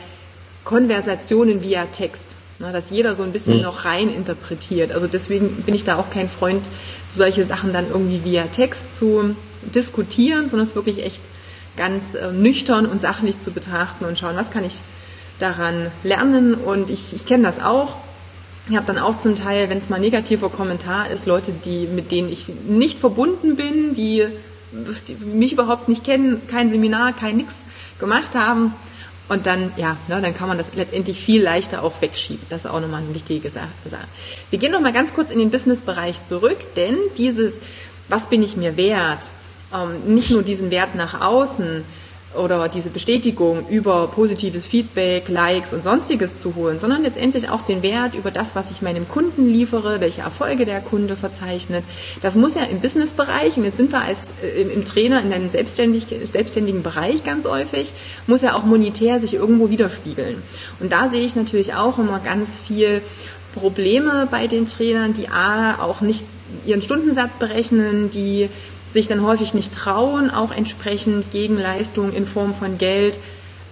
[0.65, 2.37] Konversationen via Text.
[2.63, 3.63] Ne, dass jeder so ein bisschen mhm.
[3.65, 4.93] noch rein interpretiert.
[4.93, 6.71] Also deswegen bin ich da auch kein Freund,
[7.09, 11.23] solche Sachen dann irgendwie via Text zu diskutieren, sondern es wirklich echt
[11.77, 14.81] ganz äh, nüchtern und sachlich zu betrachten und schauen, was kann ich
[15.41, 16.55] daran lernen.
[16.55, 17.97] Und ich, ich kenne das auch.
[18.71, 22.13] Ich habe dann auch zum Teil, wenn es mal negativer Kommentar ist, Leute, die mit
[22.13, 24.29] denen ich nicht verbunden bin, die,
[25.09, 27.57] die mich überhaupt nicht kennen, kein Seminar, kein nix
[27.99, 28.73] gemacht haben,
[29.33, 32.45] und dann, ja, ne, dann kann man das letztendlich viel leichter auch wegschieben.
[32.51, 33.71] Das ist auch nochmal eine wichtige Sache.
[34.51, 37.59] Wir gehen nochmal ganz kurz in den Business-Bereich zurück, denn dieses,
[38.09, 39.31] was bin ich mir wert,
[39.73, 41.83] ähm, nicht nur diesen Wert nach außen
[42.35, 47.83] oder diese Bestätigung über positives Feedback, Likes und sonstiges zu holen, sondern letztendlich auch den
[47.83, 51.85] Wert über das, was ich meinem Kunden liefere, welche Erfolge der Kunde verzeichnet.
[52.23, 55.49] Das muss ja im Businessbereich, und jetzt sind wir als äh, im, Trainer in einem
[55.49, 57.93] selbstständig, selbstständigen Bereich ganz häufig,
[58.27, 60.43] muss ja auch monetär sich irgendwo widerspiegeln.
[60.81, 63.03] Und da sehe ich natürlich auch immer ganz viel
[63.53, 66.25] Probleme bei den Trainern, die A, auch nicht
[66.67, 68.49] ihren Stundensatz berechnen, die
[68.93, 73.19] sich dann häufig nicht trauen, auch entsprechend Gegenleistung in Form von Geld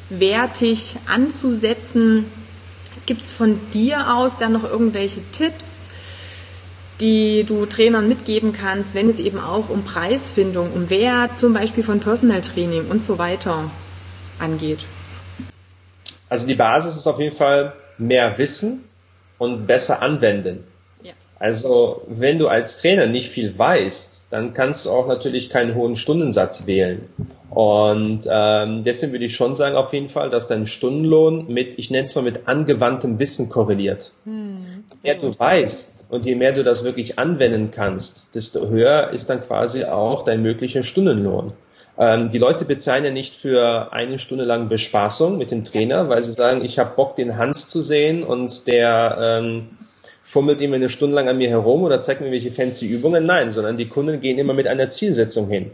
[0.08, 2.26] wertig anzusetzen.
[3.06, 5.90] Gibt es von dir aus dann noch irgendwelche Tipps,
[7.00, 11.82] die du Trainern mitgeben kannst, wenn es eben auch um Preisfindung, um Wert zum Beispiel
[11.82, 13.70] von Personal Training und so weiter
[14.38, 14.86] angeht?
[16.28, 18.84] Also die Basis ist auf jeden Fall mehr Wissen
[19.38, 20.64] und besser anwenden.
[21.40, 25.96] Also wenn du als Trainer nicht viel weißt, dann kannst du auch natürlich keinen hohen
[25.96, 27.08] Stundensatz wählen.
[27.48, 31.90] Und ähm, deswegen würde ich schon sagen auf jeden Fall, dass dein Stundenlohn mit, ich
[31.90, 34.12] nenne es mal mit angewandtem Wissen korreliert.
[34.26, 34.54] Hm,
[35.02, 39.30] je mehr du weißt und je mehr du das wirklich anwenden kannst, desto höher ist
[39.30, 41.54] dann quasi auch dein möglicher Stundenlohn.
[41.96, 46.20] Ähm, die Leute bezahlen ja nicht für eine Stunde lang Bespaßung mit dem Trainer, weil
[46.20, 49.70] sie sagen, ich habe Bock, den Hans zu sehen und der ähm,
[50.30, 53.26] fummelt immer eine Stunde lang an mir herum oder zeigt mir welche fancy Übungen.
[53.26, 55.72] Nein, sondern die Kunden gehen immer mit einer Zielsetzung hin.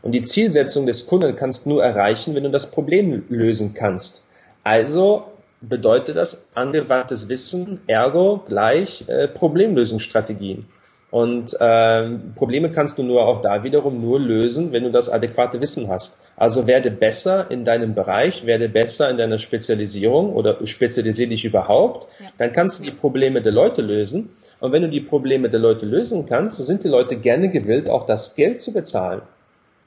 [0.00, 4.26] Und die Zielsetzung des Kunden kannst du nur erreichen, wenn du das Problem lösen kannst.
[4.64, 5.24] Also
[5.60, 10.64] bedeutet das angewandtes Wissen, ergo gleich äh, Problemlösungsstrategien.
[11.10, 15.60] Und ähm, Probleme kannst du nur auch da wiederum nur lösen, wenn du das adäquate
[15.60, 16.24] Wissen hast.
[16.36, 22.06] Also werde besser in deinem Bereich, werde besser in deiner Spezialisierung oder spezialisiere dich überhaupt.
[22.20, 22.26] Ja.
[22.38, 24.30] Dann kannst du die Probleme der Leute lösen.
[24.60, 28.06] Und wenn du die Probleme der Leute lösen kannst, sind die Leute gerne gewillt, auch
[28.06, 29.22] das Geld zu bezahlen.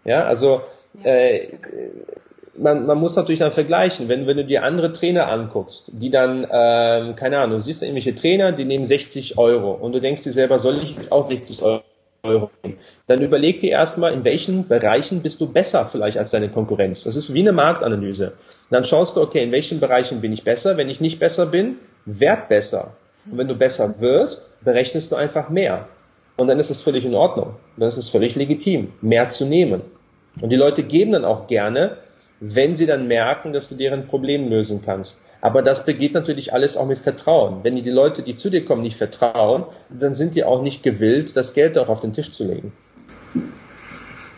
[0.04, 0.62] Ja, also
[1.04, 1.48] äh,
[2.56, 6.48] man, man muss natürlich dann vergleichen, wenn, wenn du dir andere Trainer anguckst, die dann,
[6.52, 10.24] ähm, keine Ahnung, du siehst da irgendwelche Trainer, die nehmen 60 Euro und du denkst
[10.24, 12.78] dir selber, soll ich jetzt auch 60 Euro nehmen?
[13.08, 17.04] Dann überleg dir erstmal, in welchen Bereichen bist du besser vielleicht als deine Konkurrenz.
[17.04, 18.34] Das ist wie eine Marktanalyse.
[18.70, 20.78] dann schaust du, okay, in welchen Bereichen bin ich besser?
[20.78, 22.96] Wenn ich nicht besser bin, werd besser.
[23.30, 25.88] Und wenn du besser wirst, berechnest du einfach mehr.
[26.36, 27.56] Und dann ist es völlig in Ordnung.
[27.78, 29.82] Dann ist es völlig legitim, mehr zu nehmen.
[30.42, 31.98] Und die Leute geben dann auch gerne,
[32.46, 35.24] wenn sie dann merken, dass du deren Problem lösen kannst.
[35.40, 37.64] Aber das begeht natürlich alles auch mit Vertrauen.
[37.64, 41.38] Wenn die Leute, die zu dir kommen, nicht vertrauen, dann sind die auch nicht gewillt,
[41.38, 42.74] das Geld auch auf den Tisch zu legen.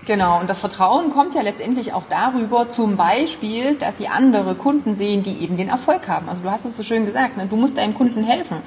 [0.06, 4.96] Genau, und das Vertrauen kommt ja letztendlich auch darüber, zum Beispiel, dass sie andere Kunden
[4.96, 6.30] sehen, die eben den Erfolg haben.
[6.30, 7.48] Also du hast es so schön gesagt, ne?
[7.50, 8.58] du musst deinem Kunden helfen.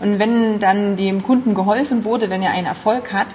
[0.00, 3.28] Und wenn dann dem Kunden geholfen wurde, wenn er einen Erfolg hat,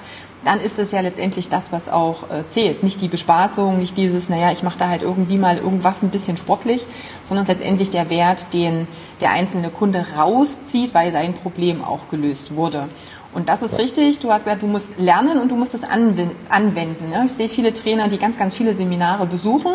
[0.46, 2.84] dann ist es ja letztendlich das, was auch äh, zählt.
[2.84, 6.38] Nicht die Bespaßung, nicht dieses, naja, ich mache da halt irgendwie mal irgendwas ein bisschen
[6.38, 6.86] sportlich,
[7.26, 8.88] sondern letztendlich der Wert, den
[9.22, 12.90] der einzelne Kunde rauszieht, weil sein Problem auch gelöst wurde.
[13.34, 14.20] Und das ist richtig.
[14.20, 17.10] Du hast gesagt, du musst lernen und du musst es anwenden.
[17.10, 17.24] Ne?
[17.26, 19.72] Ich sehe viele Trainer, die ganz, ganz viele Seminare besuchen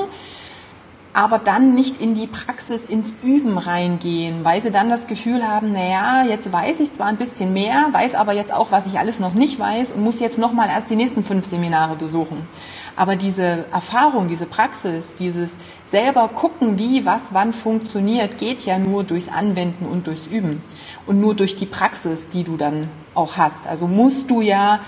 [1.15, 5.73] aber dann nicht in die Praxis, ins Üben reingehen, weil sie dann das Gefühl haben,
[5.73, 9.19] naja, jetzt weiß ich zwar ein bisschen mehr, weiß aber jetzt auch, was ich alles
[9.19, 12.47] noch nicht weiß und muss jetzt nochmal erst die nächsten fünf Seminare besuchen.
[12.95, 15.51] Aber diese Erfahrung, diese Praxis, dieses
[15.87, 20.63] selber gucken, wie, was, wann funktioniert, geht ja nur durchs Anwenden und durchs Üben
[21.07, 23.67] und nur durch die Praxis, die du dann auch hast.
[23.67, 24.81] Also musst du ja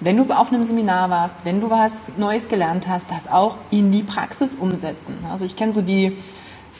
[0.00, 3.90] wenn du auf einem Seminar warst, wenn du was Neues gelernt hast, das auch in
[3.90, 5.18] die Praxis umsetzen.
[5.30, 6.16] Also ich kenne so die,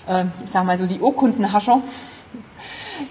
[0.06, 1.82] äh, ich sag mal so die Urkundenhascher,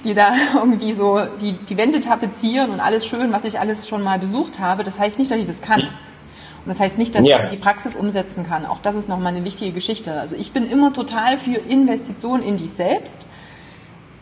[0.03, 4.01] die da irgendwie so die, die Wände tapezieren und alles schön, was ich alles schon
[4.01, 4.83] mal besucht habe.
[4.83, 5.81] Das heißt nicht, dass ich das kann.
[5.81, 7.43] Und das heißt nicht, dass ja.
[7.43, 8.65] ich die Praxis umsetzen kann.
[8.65, 10.19] Auch das ist nochmal eine wichtige Geschichte.
[10.19, 13.25] Also ich bin immer total für Investitionen in dich selbst.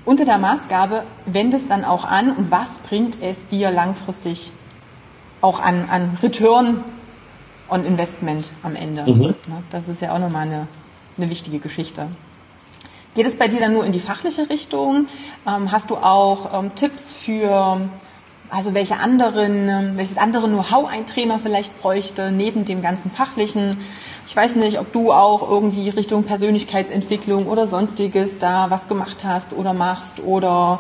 [0.03, 4.51] Unter der Maßgabe, wende es dann auch an und was bringt es dir langfristig
[5.45, 6.83] auch an, an Return
[7.69, 9.03] on Investment am Ende.
[9.03, 9.35] Mhm.
[9.47, 10.67] Ne, das ist ja auch nochmal eine,
[11.17, 12.07] eine wichtige Geschichte.
[13.13, 15.07] Geht es bei dir dann nur in die fachliche Richtung?
[15.47, 17.87] Ähm, hast du auch ähm, Tipps für,
[18.49, 23.77] also welche anderen, ähm, welches andere Know-how ein Trainer vielleicht bräuchte, neben dem ganzen fachlichen?
[24.27, 29.53] Ich weiß nicht, ob du auch irgendwie Richtung Persönlichkeitsentwicklung oder sonstiges da was gemacht hast
[29.53, 30.79] oder machst oder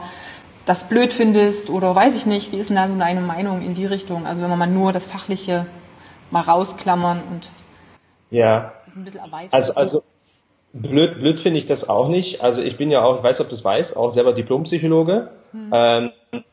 [0.65, 3.75] das blöd findest oder weiß ich nicht, wie ist denn da so deine Meinung in
[3.75, 4.25] die Richtung?
[4.25, 5.65] Also wenn man mal nur das Fachliche
[6.31, 7.49] mal rausklammern und
[8.31, 8.73] ja.
[8.85, 9.49] das ein bisschen erweitern.
[9.51, 10.03] Also, also
[10.73, 12.41] blöd, blöd finde ich das auch nicht.
[12.41, 15.29] Also ich bin ja auch, ich weiß, ob du es weißt, auch selber Diplompsychologe.
[15.51, 15.69] Hm.
[15.71, 16.11] Ähm,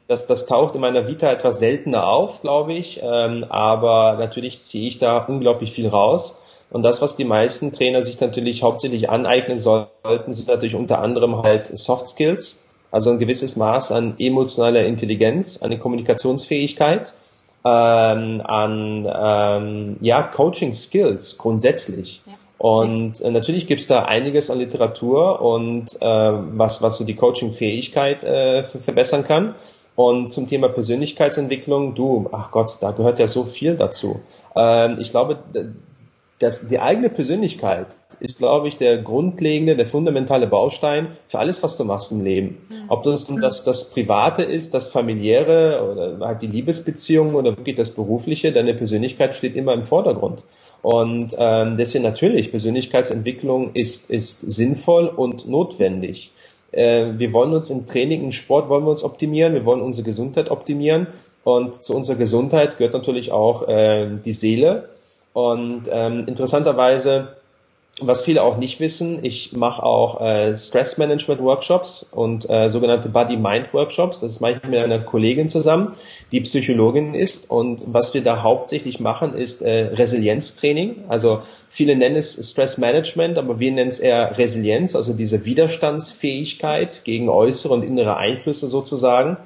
[0.09, 3.01] das, das taucht in meiner Vita etwas seltener auf, glaube ich.
[3.03, 6.45] Ähm, aber natürlich ziehe ich da unglaublich viel raus.
[6.71, 11.43] Und das, was die meisten Trainer sich natürlich hauptsächlich aneignen sollten, sind natürlich unter anderem
[11.43, 17.15] halt Soft Skills, also ein gewisses Maß an emotionaler Intelligenz, eine Kommunikationsfähigkeit,
[17.65, 22.23] ähm, an ähm, ja, Coaching Skills grundsätzlich.
[22.27, 22.35] Ja.
[22.59, 28.23] Und äh, natürlich gibt's da einiges an Literatur und äh, was, was so die Coaching-Fähigkeit
[28.23, 29.57] äh, verbessern kann.
[29.97, 34.21] Und zum Thema Persönlichkeitsentwicklung, du, ach Gott, da gehört ja so viel dazu.
[34.55, 35.39] Ähm, ich glaube,
[36.43, 37.87] dass die eigene Persönlichkeit
[38.19, 42.59] ist, glaube ich, der grundlegende, der fundamentale Baustein für alles, was du machst im Leben.
[42.89, 47.91] Ob das das, das Private ist, das Familiäre oder halt die Liebesbeziehung oder wirklich das
[47.91, 50.43] Berufliche, deine Persönlichkeit steht immer im Vordergrund.
[50.83, 56.33] Und ähm, deswegen natürlich, Persönlichkeitsentwicklung ist, ist sinnvoll und notwendig.
[56.73, 60.05] Äh, wir wollen uns im Training, im Sport wollen wir uns optimieren, wir wollen unsere
[60.05, 61.07] Gesundheit optimieren.
[61.45, 64.89] Und zu unserer Gesundheit gehört natürlich auch äh, die Seele.
[65.33, 67.37] Und ähm, interessanterweise,
[68.01, 73.09] was viele auch nicht wissen, ich mache auch äh, Stress Management Workshops und äh, sogenannte
[73.09, 74.21] Body Mind Workshops.
[74.21, 75.95] Das mache ich mit einer Kollegin zusammen,
[76.33, 77.51] die Psychologin ist.
[77.51, 81.05] Und was wir da hauptsächlich machen, ist äh, Resilienztraining.
[81.09, 87.05] Also viele nennen es Stress Management, aber wir nennen es eher Resilienz, also diese Widerstandsfähigkeit
[87.05, 89.37] gegen äußere und innere Einflüsse sozusagen.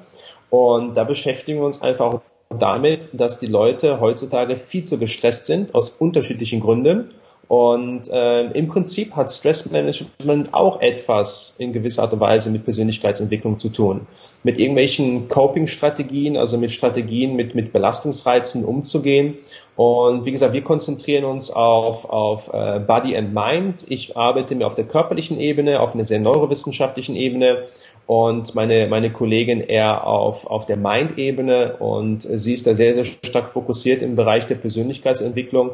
[0.49, 5.75] Und da beschäftigen wir uns einfach damit, dass die Leute heutzutage viel zu gestresst sind,
[5.75, 7.13] aus unterschiedlichen Gründen.
[7.47, 13.57] Und äh, im Prinzip hat Stressmanagement auch etwas in gewisser Art und Weise mit Persönlichkeitsentwicklung
[13.57, 14.05] zu tun.
[14.43, 19.37] Mit irgendwelchen Coping-Strategien, also mit Strategien, mit, mit Belastungsreizen umzugehen.
[19.77, 23.85] Und wie gesagt, wir konzentrieren uns auf, auf äh, Body and Mind.
[23.87, 27.63] Ich arbeite mir auf der körperlichen Ebene, auf einer sehr neurowissenschaftlichen Ebene
[28.07, 33.03] und meine, meine Kollegin eher auf, auf der Mind-Ebene und sie ist da sehr, sehr
[33.03, 35.71] stark fokussiert im Bereich der Persönlichkeitsentwicklung.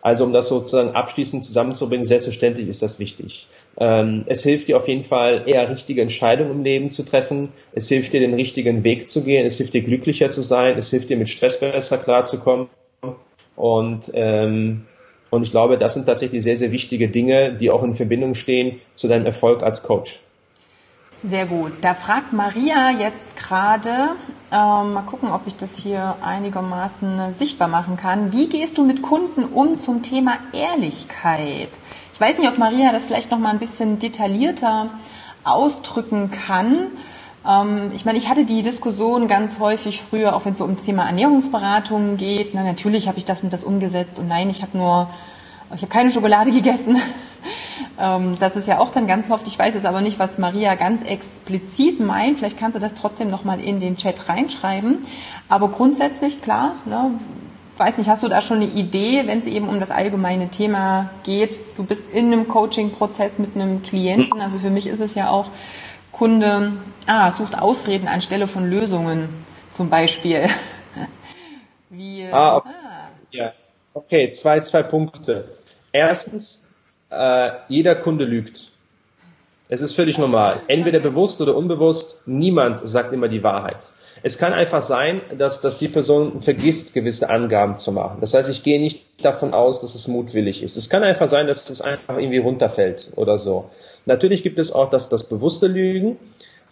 [0.00, 3.48] Also um das sozusagen abschließend zusammenzubringen, selbstverständlich ist das wichtig.
[3.78, 7.50] Ähm, es hilft dir auf jeden Fall eher richtige Entscheidungen im Leben zu treffen.
[7.72, 9.46] Es hilft dir den richtigen Weg zu gehen.
[9.46, 10.76] Es hilft dir glücklicher zu sein.
[10.78, 12.68] Es hilft dir mit Stress besser klarzukommen.
[13.56, 14.84] Und ähm,
[15.30, 18.80] und ich glaube, das sind tatsächlich sehr, sehr wichtige Dinge, die auch in Verbindung stehen
[18.92, 20.20] zu deinem Erfolg als Coach.
[21.26, 21.72] Sehr gut.
[21.80, 24.10] Da fragt Maria jetzt gerade,
[24.52, 28.30] ähm, mal gucken, ob ich das hier einigermaßen sichtbar machen kann.
[28.34, 31.70] Wie gehst du mit Kunden um zum Thema Ehrlichkeit?
[32.12, 34.90] Ich weiß nicht, ob Maria das vielleicht noch mal ein bisschen detaillierter
[35.44, 36.88] ausdrücken kann.
[37.48, 40.76] Ähm, ich meine, ich hatte die Diskussion ganz häufig früher, auch wenn es so um
[40.76, 42.54] das Thema Ernährungsberatung geht.
[42.54, 45.08] Na, natürlich habe ich das und das umgesetzt und nein, ich habe nur,
[45.74, 47.00] ich habe keine Schokolade gegessen.
[47.98, 50.74] Ähm, das ist ja auch dann ganz oft, ich weiß jetzt aber nicht, was Maria
[50.74, 55.06] ganz explizit meint, vielleicht kannst du das trotzdem nochmal in den Chat reinschreiben.
[55.48, 57.10] Aber grundsätzlich, klar, ne,
[57.76, 61.10] weiß nicht, hast du da schon eine Idee, wenn es eben um das allgemeine Thema
[61.22, 61.58] geht?
[61.76, 65.46] Du bist in einem Coaching-Prozess mit einem Klienten, also für mich ist es ja auch
[66.12, 66.72] Kunde,
[67.06, 69.28] ah, sucht Ausreden anstelle von Lösungen
[69.70, 70.48] zum Beispiel.
[71.90, 72.68] Wie, ah, okay.
[72.68, 73.08] Ah.
[73.30, 73.52] Ja.
[73.94, 75.48] okay, zwei, zwei Punkte.
[75.90, 76.63] Erstens,
[77.16, 78.70] äh, jeder Kunde lügt.
[79.68, 80.60] Es ist völlig normal.
[80.68, 83.88] Entweder bewusst oder unbewusst, niemand sagt immer die Wahrheit.
[84.22, 88.18] Es kann einfach sein, dass, dass die Person vergisst, gewisse Angaben zu machen.
[88.20, 90.76] Das heißt, ich gehe nicht davon aus, dass es mutwillig ist.
[90.76, 93.70] Es kann einfach sein, dass es einfach irgendwie runterfällt oder so.
[94.06, 96.18] Natürlich gibt es auch das, das bewusste Lügen.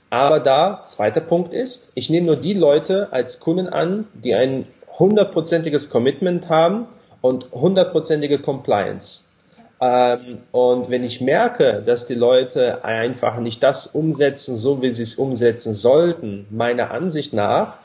[0.08, 4.66] Aber da, zweiter Punkt ist, ich nehme nur die Leute als Kunden an, die ein
[4.98, 6.86] hundertprozentiges Commitment haben
[7.22, 9.24] und hundertprozentige Compliance.
[9.82, 15.02] Ähm, und wenn ich merke, dass die Leute einfach nicht das umsetzen, so wie sie
[15.02, 17.78] es umsetzen sollten, meiner Ansicht nach,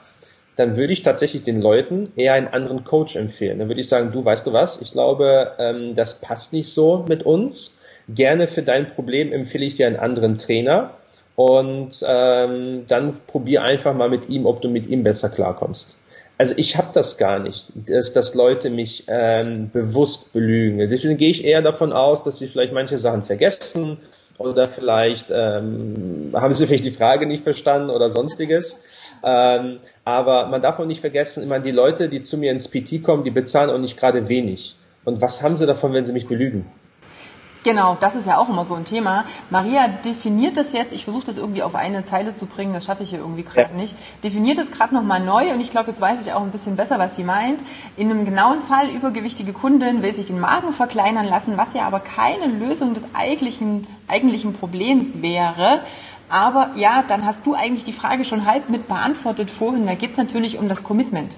[0.56, 3.60] dann würde ich tatsächlich den Leuten eher einen anderen Coach empfehlen.
[3.60, 7.04] Dann würde ich sagen, du weißt du was, ich glaube, ähm, das passt nicht so
[7.08, 7.82] mit uns.
[8.08, 10.92] Gerne für dein Problem empfehle ich dir einen anderen Trainer.
[11.36, 16.00] Und ähm, dann probier einfach mal mit ihm, ob du mit ihm besser klarkommst.
[16.38, 20.78] Also ich habe das gar nicht, dass, dass Leute mich ähm, bewusst belügen.
[20.78, 23.98] Deswegen gehe ich eher davon aus, dass sie vielleicht manche Sachen vergessen
[24.38, 28.84] oder vielleicht ähm, haben sie vielleicht die Frage nicht verstanden oder sonstiges.
[29.24, 33.02] Ähm, aber man darf auch nicht vergessen, immer die Leute, die zu mir ins PT
[33.02, 34.76] kommen, die bezahlen auch nicht gerade wenig.
[35.06, 36.66] Und was haben sie davon, wenn sie mich belügen?
[37.64, 39.26] Genau, das ist ja auch immer so ein Thema.
[39.50, 43.04] Maria definiert das jetzt, ich versuche das irgendwie auf eine Zeile zu bringen, das schaffe
[43.04, 43.78] ich hier irgendwie gerade ja.
[43.78, 43.96] nicht.
[44.24, 47.00] Definiert es gerade nochmal neu und ich glaube, jetzt weiß ich auch ein bisschen besser,
[47.00, 47.62] was sie meint.
[47.98, 52.00] In einem genauen Fall übergewichtige Kundin will sich den Magen verkleinern lassen, was ja aber
[52.00, 55.82] keine Lösung des eigentlichen, eigentlichen Problems wäre.
[56.30, 59.86] Aber ja, dann hast du eigentlich die Frage schon halb mit beantwortet vorhin.
[59.86, 61.38] Da geht es natürlich um das Commitment.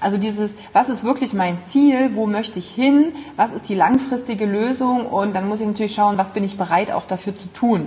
[0.00, 4.46] Also dieses, was ist wirklich mein Ziel, wo möchte ich hin, was ist die langfristige
[4.46, 7.86] Lösung und dann muss ich natürlich schauen, was bin ich bereit auch dafür zu tun.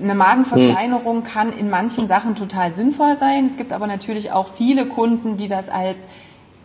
[0.00, 3.46] Eine Magenverkleinerung kann in manchen Sachen total sinnvoll sein.
[3.46, 6.06] Es gibt aber natürlich auch viele Kunden, die das als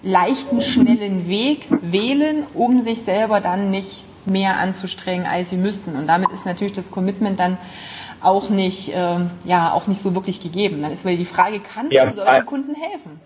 [0.03, 5.95] leichten, schnellen Weg wählen, um sich selber dann nicht mehr anzustrengen, als sie müssten.
[5.95, 7.57] Und damit ist natürlich das Commitment dann
[8.21, 10.81] auch nicht, äh, ja, auch nicht so wirklich gegeben.
[10.81, 13.19] Dann ist wieder die Frage, kann ja, du solchen Kunden helfen?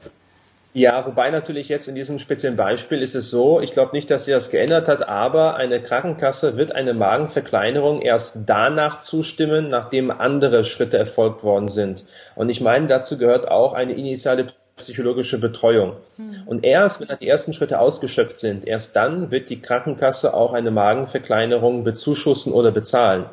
[0.74, 4.26] Ja, wobei natürlich jetzt in diesem speziellen Beispiel ist es so, ich glaube nicht, dass
[4.26, 10.64] sie das geändert hat, aber eine Krankenkasse wird eine Magenverkleinerung erst danach zustimmen, nachdem andere
[10.64, 12.06] Schritte erfolgt worden sind.
[12.36, 14.48] Und ich meine, dazu gehört auch eine initiale
[14.78, 15.94] psychologische Betreuung.
[16.18, 16.44] Hm.
[16.46, 20.72] Und erst, wenn die ersten Schritte ausgeschöpft sind, erst dann wird die Krankenkasse auch eine
[20.72, 23.26] Magenverkleinerung bezuschussen oder bezahlen.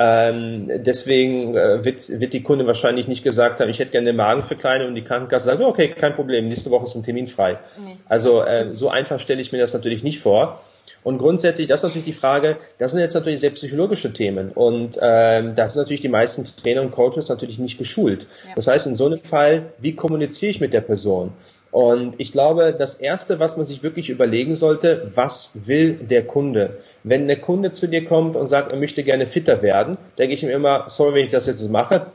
[0.00, 4.16] Ähm, deswegen äh, wird, wird die Kunde wahrscheinlich nicht gesagt haben, ich hätte gerne eine
[4.16, 7.58] Magenverkleinerung und die Krankenkasse sagt, okay, kein Problem, nächste Woche ist ein Termin frei.
[7.84, 7.96] Nee.
[8.08, 10.60] Also äh, so einfach stelle ich mir das natürlich nicht vor.
[11.02, 14.98] Und grundsätzlich, das ist natürlich die Frage, das sind jetzt natürlich sehr psychologische Themen und
[15.00, 18.26] ähm, das sind natürlich die meisten Trainer und Coaches natürlich nicht geschult.
[18.46, 18.54] Ja.
[18.56, 21.32] Das heißt, in so einem Fall, wie kommuniziere ich mit der Person?
[21.78, 26.80] Und ich glaube, das Erste, was man sich wirklich überlegen sollte, was will der Kunde?
[27.04, 30.42] Wenn der Kunde zu dir kommt und sagt, er möchte gerne fitter werden, denke ich
[30.42, 32.08] mir immer, sorry, wenn ich das jetzt mache,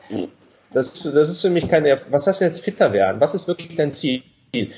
[0.74, 3.22] das, das ist für mich keine, was heißt jetzt fitter werden?
[3.22, 4.24] Was ist wirklich dein Ziel?
[4.52, 4.70] Ich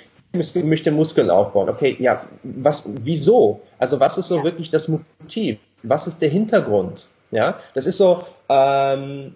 [0.63, 1.67] möchte Muskeln aufbauen.
[1.69, 3.63] Okay, ja, was, wieso?
[3.79, 5.57] Also was ist so wirklich das Motiv?
[5.81, 7.07] Was ist der Hintergrund?
[7.31, 9.33] Ja, das ist so, ähm,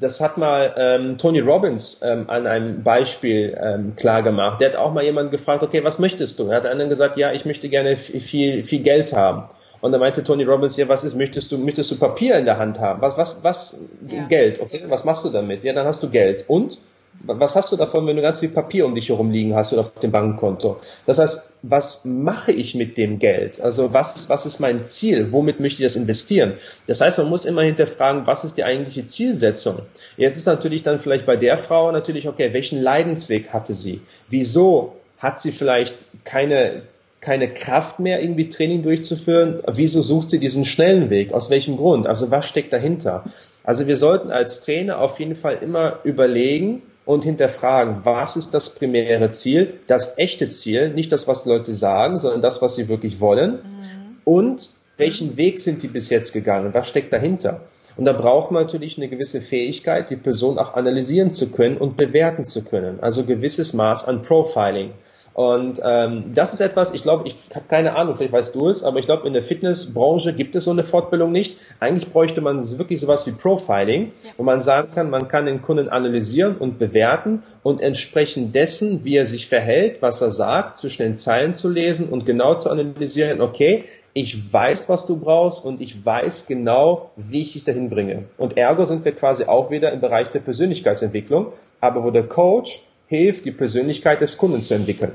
[0.00, 4.60] das hat mal ähm, Tony Robbins ähm, an einem Beispiel ähm, klar gemacht.
[4.60, 6.48] Der hat auch mal jemanden gefragt, okay, was möchtest du?
[6.48, 9.44] Er hat einen gesagt, ja, ich möchte gerne viel, viel Geld haben.
[9.80, 12.58] Und da meinte Tony Robbins, ja, was ist, möchtest du, möchtest du Papier in der
[12.58, 13.00] Hand haben?
[13.00, 14.26] Was, was, was, ja.
[14.26, 15.62] Geld, okay, was machst du damit?
[15.62, 16.44] Ja, dann hast du Geld.
[16.48, 16.80] Und?
[17.20, 19.82] Was hast du davon, wenn du ganz viel Papier um dich herum liegen hast oder
[19.82, 20.80] auf dem Bankkonto?
[21.04, 23.60] Das heißt, was mache ich mit dem Geld?
[23.60, 25.32] Also was, was ist mein Ziel?
[25.32, 26.54] Womit möchte ich das investieren?
[26.86, 29.80] Das heißt, man muss immer hinterfragen, was ist die eigentliche Zielsetzung?
[30.16, 34.00] Jetzt ist natürlich dann vielleicht bei der Frau natürlich, okay, welchen Leidensweg hatte sie?
[34.28, 36.82] Wieso hat sie vielleicht keine,
[37.20, 39.60] keine Kraft mehr, irgendwie Training durchzuführen?
[39.66, 41.32] Wieso sucht sie diesen schnellen Weg?
[41.32, 42.06] Aus welchem Grund?
[42.06, 43.24] Also was steckt dahinter?
[43.64, 48.74] Also wir sollten als Trainer auf jeden Fall immer überlegen, und hinterfragen, was ist das
[48.74, 53.18] primäre Ziel, das echte Ziel, nicht das, was Leute sagen, sondern das, was sie wirklich
[53.18, 53.52] wollen.
[53.52, 54.16] Mhm.
[54.24, 56.74] Und welchen Weg sind die bis jetzt gegangen?
[56.74, 57.62] Was steckt dahinter?
[57.96, 61.96] Und da braucht man natürlich eine gewisse Fähigkeit, die Person auch analysieren zu können und
[61.96, 62.98] bewerten zu können.
[63.00, 64.90] Also gewisses Maß an Profiling.
[65.38, 68.82] Und ähm, das ist etwas, ich glaube, ich habe keine Ahnung, vielleicht weißt du es,
[68.82, 71.58] aber ich glaube, in der Fitnessbranche gibt es so eine Fortbildung nicht.
[71.78, 74.30] Eigentlich bräuchte man wirklich sowas wie Profiling, ja.
[74.36, 79.14] wo man sagen kann, man kann den Kunden analysieren und bewerten und entsprechend dessen, wie
[79.14, 83.40] er sich verhält, was er sagt, zwischen den Zeilen zu lesen und genau zu analysieren,
[83.40, 83.84] okay,
[84.14, 88.24] ich weiß, was du brauchst und ich weiß genau, wie ich dich dahin bringe.
[88.38, 92.82] Und ergo sind wir quasi auch wieder im Bereich der Persönlichkeitsentwicklung, aber wo der Coach
[93.06, 95.12] hilft, die Persönlichkeit des Kunden zu entwickeln.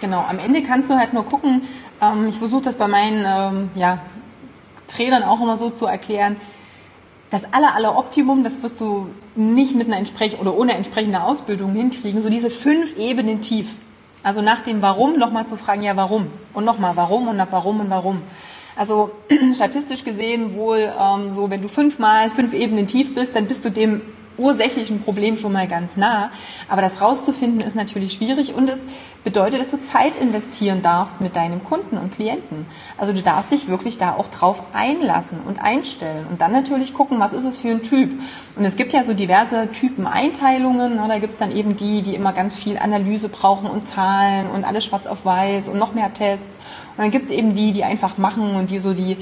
[0.00, 1.62] Genau, am Ende kannst du halt nur gucken,
[2.02, 4.00] ähm, ich versuche das bei meinen ähm, ja,
[4.88, 6.36] Trainern auch immer so zu erklären,
[7.30, 11.72] das aller, aller Optimum, das wirst du nicht mit einer entsprechenden oder ohne entsprechende Ausbildung
[11.72, 13.68] hinkriegen, so diese fünf Ebenen tief.
[14.22, 16.28] Also nach dem Warum nochmal zu fragen, ja warum?
[16.52, 18.22] Und nochmal warum und nach warum und warum.
[18.76, 19.10] Also
[19.54, 23.70] statistisch gesehen wohl ähm, so, wenn du fünfmal fünf Ebenen tief bist, dann bist du
[23.70, 24.02] dem
[24.38, 26.30] ursächlichen Problem schon mal ganz nah.
[26.68, 28.80] Aber das rauszufinden ist natürlich schwierig und es
[29.24, 32.66] bedeutet, dass du Zeit investieren darfst mit deinem Kunden und Klienten.
[32.96, 37.18] Also du darfst dich wirklich da auch drauf einlassen und einstellen und dann natürlich gucken,
[37.18, 38.12] was ist es für ein Typ.
[38.54, 40.96] Und es gibt ja so diverse Typen Einteilungen.
[40.96, 44.64] Da gibt es dann eben die, die immer ganz viel Analyse brauchen und Zahlen und
[44.64, 46.50] alles schwarz auf weiß und noch mehr Tests.
[46.96, 49.16] Und dann gibt es eben die, die einfach machen und die so die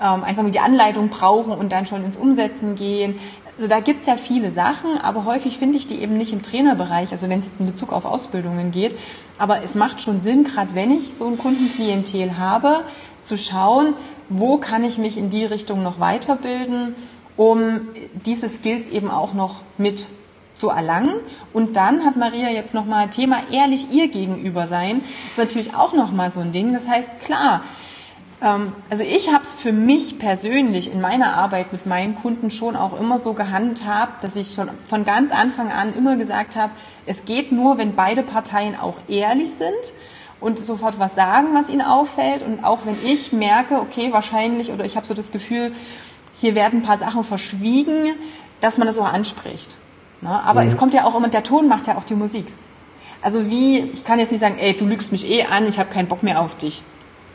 [0.00, 3.18] ähm, einfach nur die Anleitung brauchen und dann schon ins Umsetzen gehen.
[3.56, 7.12] Also da gibt's ja viele Sachen, aber häufig finde ich die eben nicht im Trainerbereich,
[7.12, 8.94] also wenn es jetzt in Bezug auf Ausbildungen geht.
[9.38, 12.84] Aber es macht schon Sinn, gerade wenn ich so ein Kundenklientel habe,
[13.22, 13.94] zu schauen,
[14.28, 16.94] wo kann ich mich in die Richtung noch weiterbilden,
[17.36, 17.80] um
[18.26, 20.06] diese Skills eben auch noch mit
[20.54, 21.14] zu erlangen.
[21.52, 25.00] Und dann hat Maria jetzt nochmal Thema ehrlich ihr gegenüber sein.
[25.36, 26.72] Das ist natürlich auch nochmal so ein Ding.
[26.72, 27.62] Das heißt, klar,
[28.40, 32.98] also ich habe es für mich persönlich in meiner Arbeit mit meinen Kunden schon auch
[32.98, 36.72] immer so gehandhabt, dass ich schon von ganz Anfang an immer gesagt habe,
[37.06, 39.92] es geht nur, wenn beide Parteien auch ehrlich sind
[40.38, 42.42] und sofort was sagen, was ihnen auffällt.
[42.42, 45.72] Und auch wenn ich merke, okay, wahrscheinlich oder ich habe so das Gefühl,
[46.34, 48.16] hier werden ein paar Sachen verschwiegen,
[48.60, 49.76] dass man das auch anspricht.
[50.20, 50.28] Ne?
[50.28, 50.68] Aber mhm.
[50.68, 52.46] es kommt ja auch immer, der Ton macht ja auch die Musik.
[53.22, 55.90] Also wie, ich kann jetzt nicht sagen, ey, du lügst mich eh an, ich habe
[55.90, 56.82] keinen Bock mehr auf dich.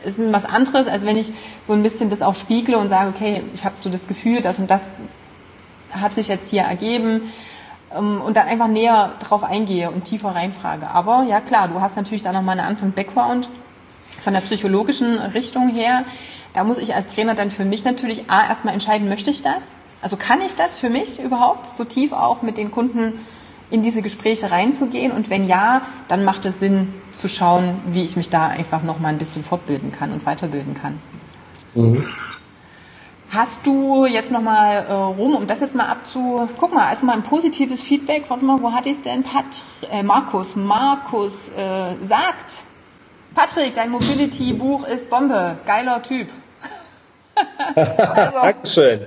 [0.04, 1.32] Ist was anderes, als wenn ich
[1.66, 4.58] so ein bisschen das auch spiegle und sage, okay, ich habe so das Gefühl, das
[4.58, 5.02] und das
[5.90, 7.32] hat sich jetzt hier ergeben
[7.94, 10.88] ähm, und dann einfach näher drauf eingehe und tiefer reinfrage.
[10.88, 13.48] Aber ja klar, du hast natürlich da nochmal einen anderen Background
[14.20, 16.04] von der psychologischen Richtung her.
[16.52, 19.70] Da muss ich als Trainer dann für mich natürlich A, erstmal entscheiden, möchte ich das?
[20.00, 23.20] Also kann ich das für mich überhaupt so tief auch mit den Kunden
[23.72, 25.12] in diese Gespräche reinzugehen?
[25.12, 29.12] Und wenn ja, dann macht es Sinn zu schauen, wie ich mich da einfach nochmal
[29.12, 31.00] ein bisschen fortbilden kann und weiterbilden kann.
[31.74, 32.06] Mhm.
[33.30, 36.48] Hast du jetzt nochmal äh, rum, um das jetzt mal abzu...
[36.58, 38.24] Guck mal, also mal ein positives Feedback.
[38.28, 39.22] Warte mal, wo hatte ich es denn?
[39.22, 40.54] Pat äh, Markus.
[40.54, 42.62] Markus äh, sagt,
[43.34, 45.56] Patrick, dein Mobility-Buch ist Bombe.
[45.64, 46.28] Geiler Typ.
[47.74, 49.06] also, Dankeschön.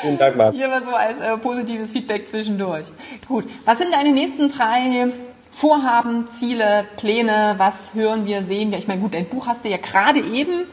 [0.00, 0.54] Vielen Dank, Marc.
[0.54, 2.86] Hier war so als äh, positives Feedback zwischendurch.
[3.26, 3.44] Gut.
[3.64, 5.08] Was sind deine nächsten drei
[5.50, 7.54] Vorhaben, Ziele, Pläne?
[7.58, 8.78] Was hören wir, sehen wir?
[8.78, 10.64] Ich meine, gut, dein Buch hast du ja gerade eben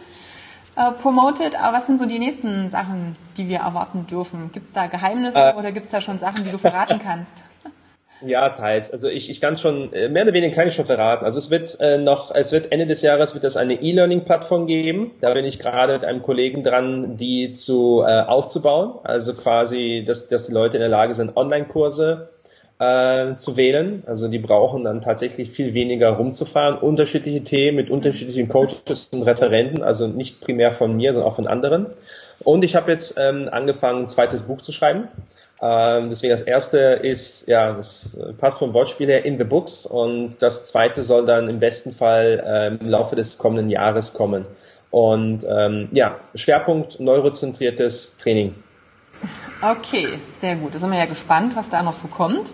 [0.75, 4.51] äh, promoted, aber was sind so die nächsten Sachen, die wir erwarten dürfen?
[4.51, 7.43] Gibt es da Geheimnisse äh, oder gibt es da schon Sachen, die du verraten kannst?
[8.25, 8.91] Ja, teils.
[8.91, 11.25] Also ich, ich kann schon, äh, mehr oder weniger kann ich schon verraten.
[11.25, 15.11] Also es wird äh, noch, es wird Ende des Jahres wird es eine E-Learning-Plattform geben.
[15.19, 18.99] Da bin ich gerade mit einem Kollegen dran, die zu äh, aufzubauen.
[19.03, 22.29] Also quasi, dass, dass die Leute in der Lage sind, Online-Kurse
[22.79, 24.03] äh, zu wählen.
[24.05, 26.77] Also die brauchen dann tatsächlich viel weniger rumzufahren.
[26.77, 31.47] Unterschiedliche Themen mit unterschiedlichen Coaches und Referenten, also nicht primär von mir, sondern auch von
[31.47, 31.87] anderen.
[32.43, 35.07] Und ich habe jetzt ähm, angefangen, ein zweites Buch zu schreiben.
[35.65, 40.41] Ähm, deswegen das erste ist, ja, das passt vom Wortspiel her in the books und
[40.41, 44.45] das zweite soll dann im besten Fall ähm, im Laufe des kommenden Jahres kommen.
[44.91, 48.55] Und ähm, ja, Schwerpunkt neurozentriertes Training.
[49.61, 50.75] Okay, sehr gut.
[50.75, 52.51] Da sind wir ja gespannt, was da noch so kommt.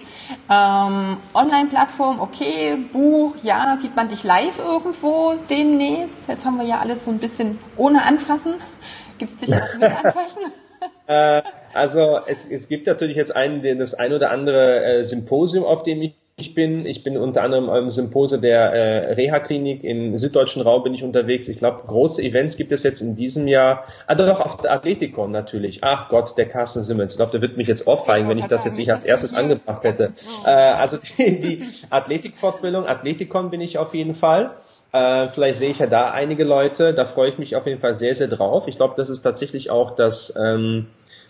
[0.48, 6.28] Ähm, Online-Plattform, okay, Buch, ja, sieht man dich live irgendwo demnächst?
[6.28, 8.54] Jetzt haben wir ja alles so ein bisschen ohne Anfassen.
[9.18, 10.52] Gibt es dich auch mit Anfassen?
[11.08, 11.42] äh,
[11.74, 16.02] also es, es gibt natürlich jetzt ein, das ein oder andere äh, Symposium, auf dem
[16.02, 16.86] ich ich bin.
[16.86, 21.48] Ich bin unter anderem im Symposium der äh, Reha-Klinik im süddeutschen Raum bin ich unterwegs.
[21.48, 23.84] Ich glaube, große Events gibt es jetzt in diesem Jahr.
[24.08, 25.80] Ah, doch, auf der Athletikon natürlich.
[25.82, 27.14] Ach Gott, der Carsten Simmons.
[27.14, 29.84] Ich glaube, der wird mich jetzt auffallen, wenn ich das jetzt nicht als erstes angebracht
[29.84, 30.14] hätte.
[30.46, 34.52] Äh, also die, die Athletikfortbildung, Athletikon bin ich auf jeden Fall.
[34.92, 36.94] Äh, vielleicht sehe ich ja da einige Leute.
[36.94, 38.68] Da freue ich mich auf jeden Fall sehr, sehr drauf.
[38.68, 40.88] Ich glaube, das ist tatsächlich auch das ähm,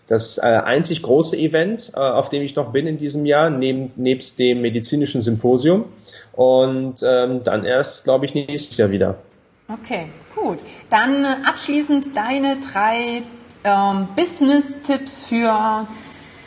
[0.09, 3.91] das äh, einzig große Event, äh, auf dem ich noch bin in diesem Jahr, neben,
[3.95, 5.85] nebst dem medizinischen Symposium.
[6.33, 9.19] Und ähm, dann erst, glaube ich, nächstes Jahr wieder.
[9.67, 10.57] Okay, gut.
[10.89, 13.21] Dann abschließend deine drei
[13.63, 15.87] ähm, Business-Tipps für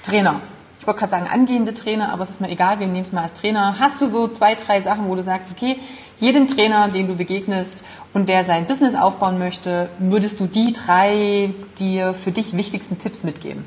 [0.02, 0.42] Trainer
[0.82, 3.34] ich wollte gerade sagen angehende Trainer, aber es ist mir egal, nehmen es mal als
[3.34, 3.78] Trainer.
[3.78, 5.78] Hast du so zwei, drei Sachen, wo du sagst, okay,
[6.22, 11.52] jedem Trainer, dem du begegnest und der sein Business aufbauen möchte, würdest du die drei
[11.78, 13.64] dir für dich wichtigsten Tipps mitgeben?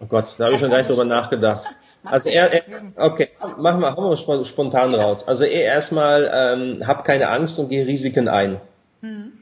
[0.00, 1.62] Oh Gott, da habe ich schon gleich drüber nachgedacht.
[2.08, 2.62] Also er, er,
[2.94, 5.26] okay, machen wir, haben wir spontan raus.
[5.26, 8.60] Also er erstmal, ähm, hab keine Angst und geh Risiken ein.
[9.00, 9.32] Mhm.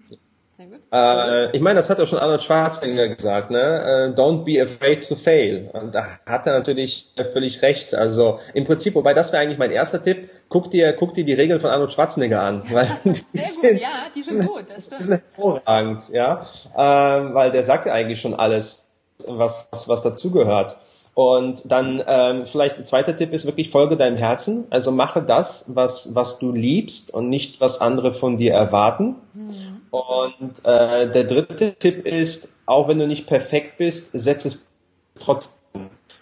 [0.93, 4.13] Äh, ich meine, das hat ja schon Arnold Schwarzenegger gesagt, ne?
[4.15, 5.71] Uh, don't be afraid to fail.
[5.73, 7.95] Und da hat er natürlich völlig recht.
[7.95, 11.33] Also im Prinzip, wobei das wäre eigentlich mein erster Tipp, guck dir, guck dir die
[11.33, 12.63] Regeln von Arnold Schwarzenegger an.
[12.71, 15.01] Weil die Sehr gut, ja, die sind gut, das stimmt.
[15.01, 16.47] Die sind hervorragend, ja.
[16.75, 18.87] Äh, weil der sagt ja eigentlich schon alles,
[19.27, 20.77] was, was, was dazugehört.
[21.15, 24.67] Und dann ähm, vielleicht ein zweiter Tipp ist wirklich folge deinem Herzen.
[24.71, 29.15] Also mache das, was, was du liebst und nicht, was andere von dir erwarten.
[29.33, 29.74] Mhm.
[29.95, 34.69] Und äh, der dritte Tipp ist, auch wenn du nicht perfekt bist, setz es
[35.15, 35.61] trotzdem.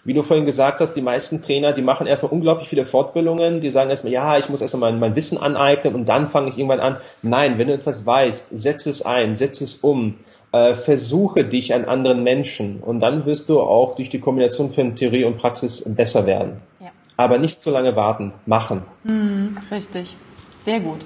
[0.03, 3.71] Wie du vorhin gesagt hast, die meisten Trainer, die machen erstmal unglaublich viele Fortbildungen, die
[3.71, 6.81] sagen erstmal, ja, ich muss erstmal mein, mein Wissen aneignen und dann fange ich irgendwann
[6.81, 6.97] an.
[7.23, 10.19] Nein, wenn du etwas weißt, setz es ein, setz es um,
[10.51, 14.95] äh, versuche dich an anderen Menschen und dann wirst du auch durch die Kombination von
[14.95, 16.61] Theorie und Praxis besser werden.
[16.79, 16.91] Ja.
[17.17, 18.83] Aber nicht zu lange warten, machen.
[19.05, 20.15] Hm, richtig,
[20.63, 20.99] sehr gut.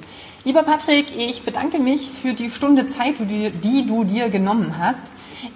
[0.47, 5.11] Lieber Patrick, ich bedanke mich für die Stunde Zeit, die du dir genommen hast.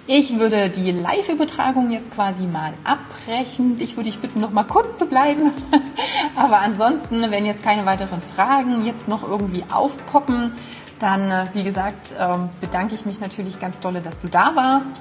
[0.06, 3.78] Ich würde die Live-Übertragung jetzt quasi mal abbrechen.
[3.80, 5.50] Ich würde dich bitten, noch mal kurz zu bleiben.
[6.36, 10.52] Aber ansonsten, wenn jetzt keine weiteren Fragen jetzt noch irgendwie aufpoppen,
[10.98, 14.96] dann, äh, wie gesagt, ähm, bedanke ich mich natürlich ganz dolle, dass du da warst.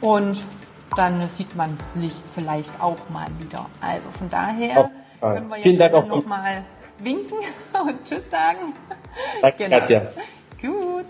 [0.00, 0.42] Und
[0.96, 3.66] dann sieht man sich vielleicht auch mal wieder.
[3.82, 6.64] Also von daher können wir jetzt noch mal
[6.98, 7.38] winken
[7.72, 8.74] und Tschüss sagen.
[9.40, 9.78] Danke, genau.
[9.78, 10.02] Katja.
[10.60, 11.06] Gut.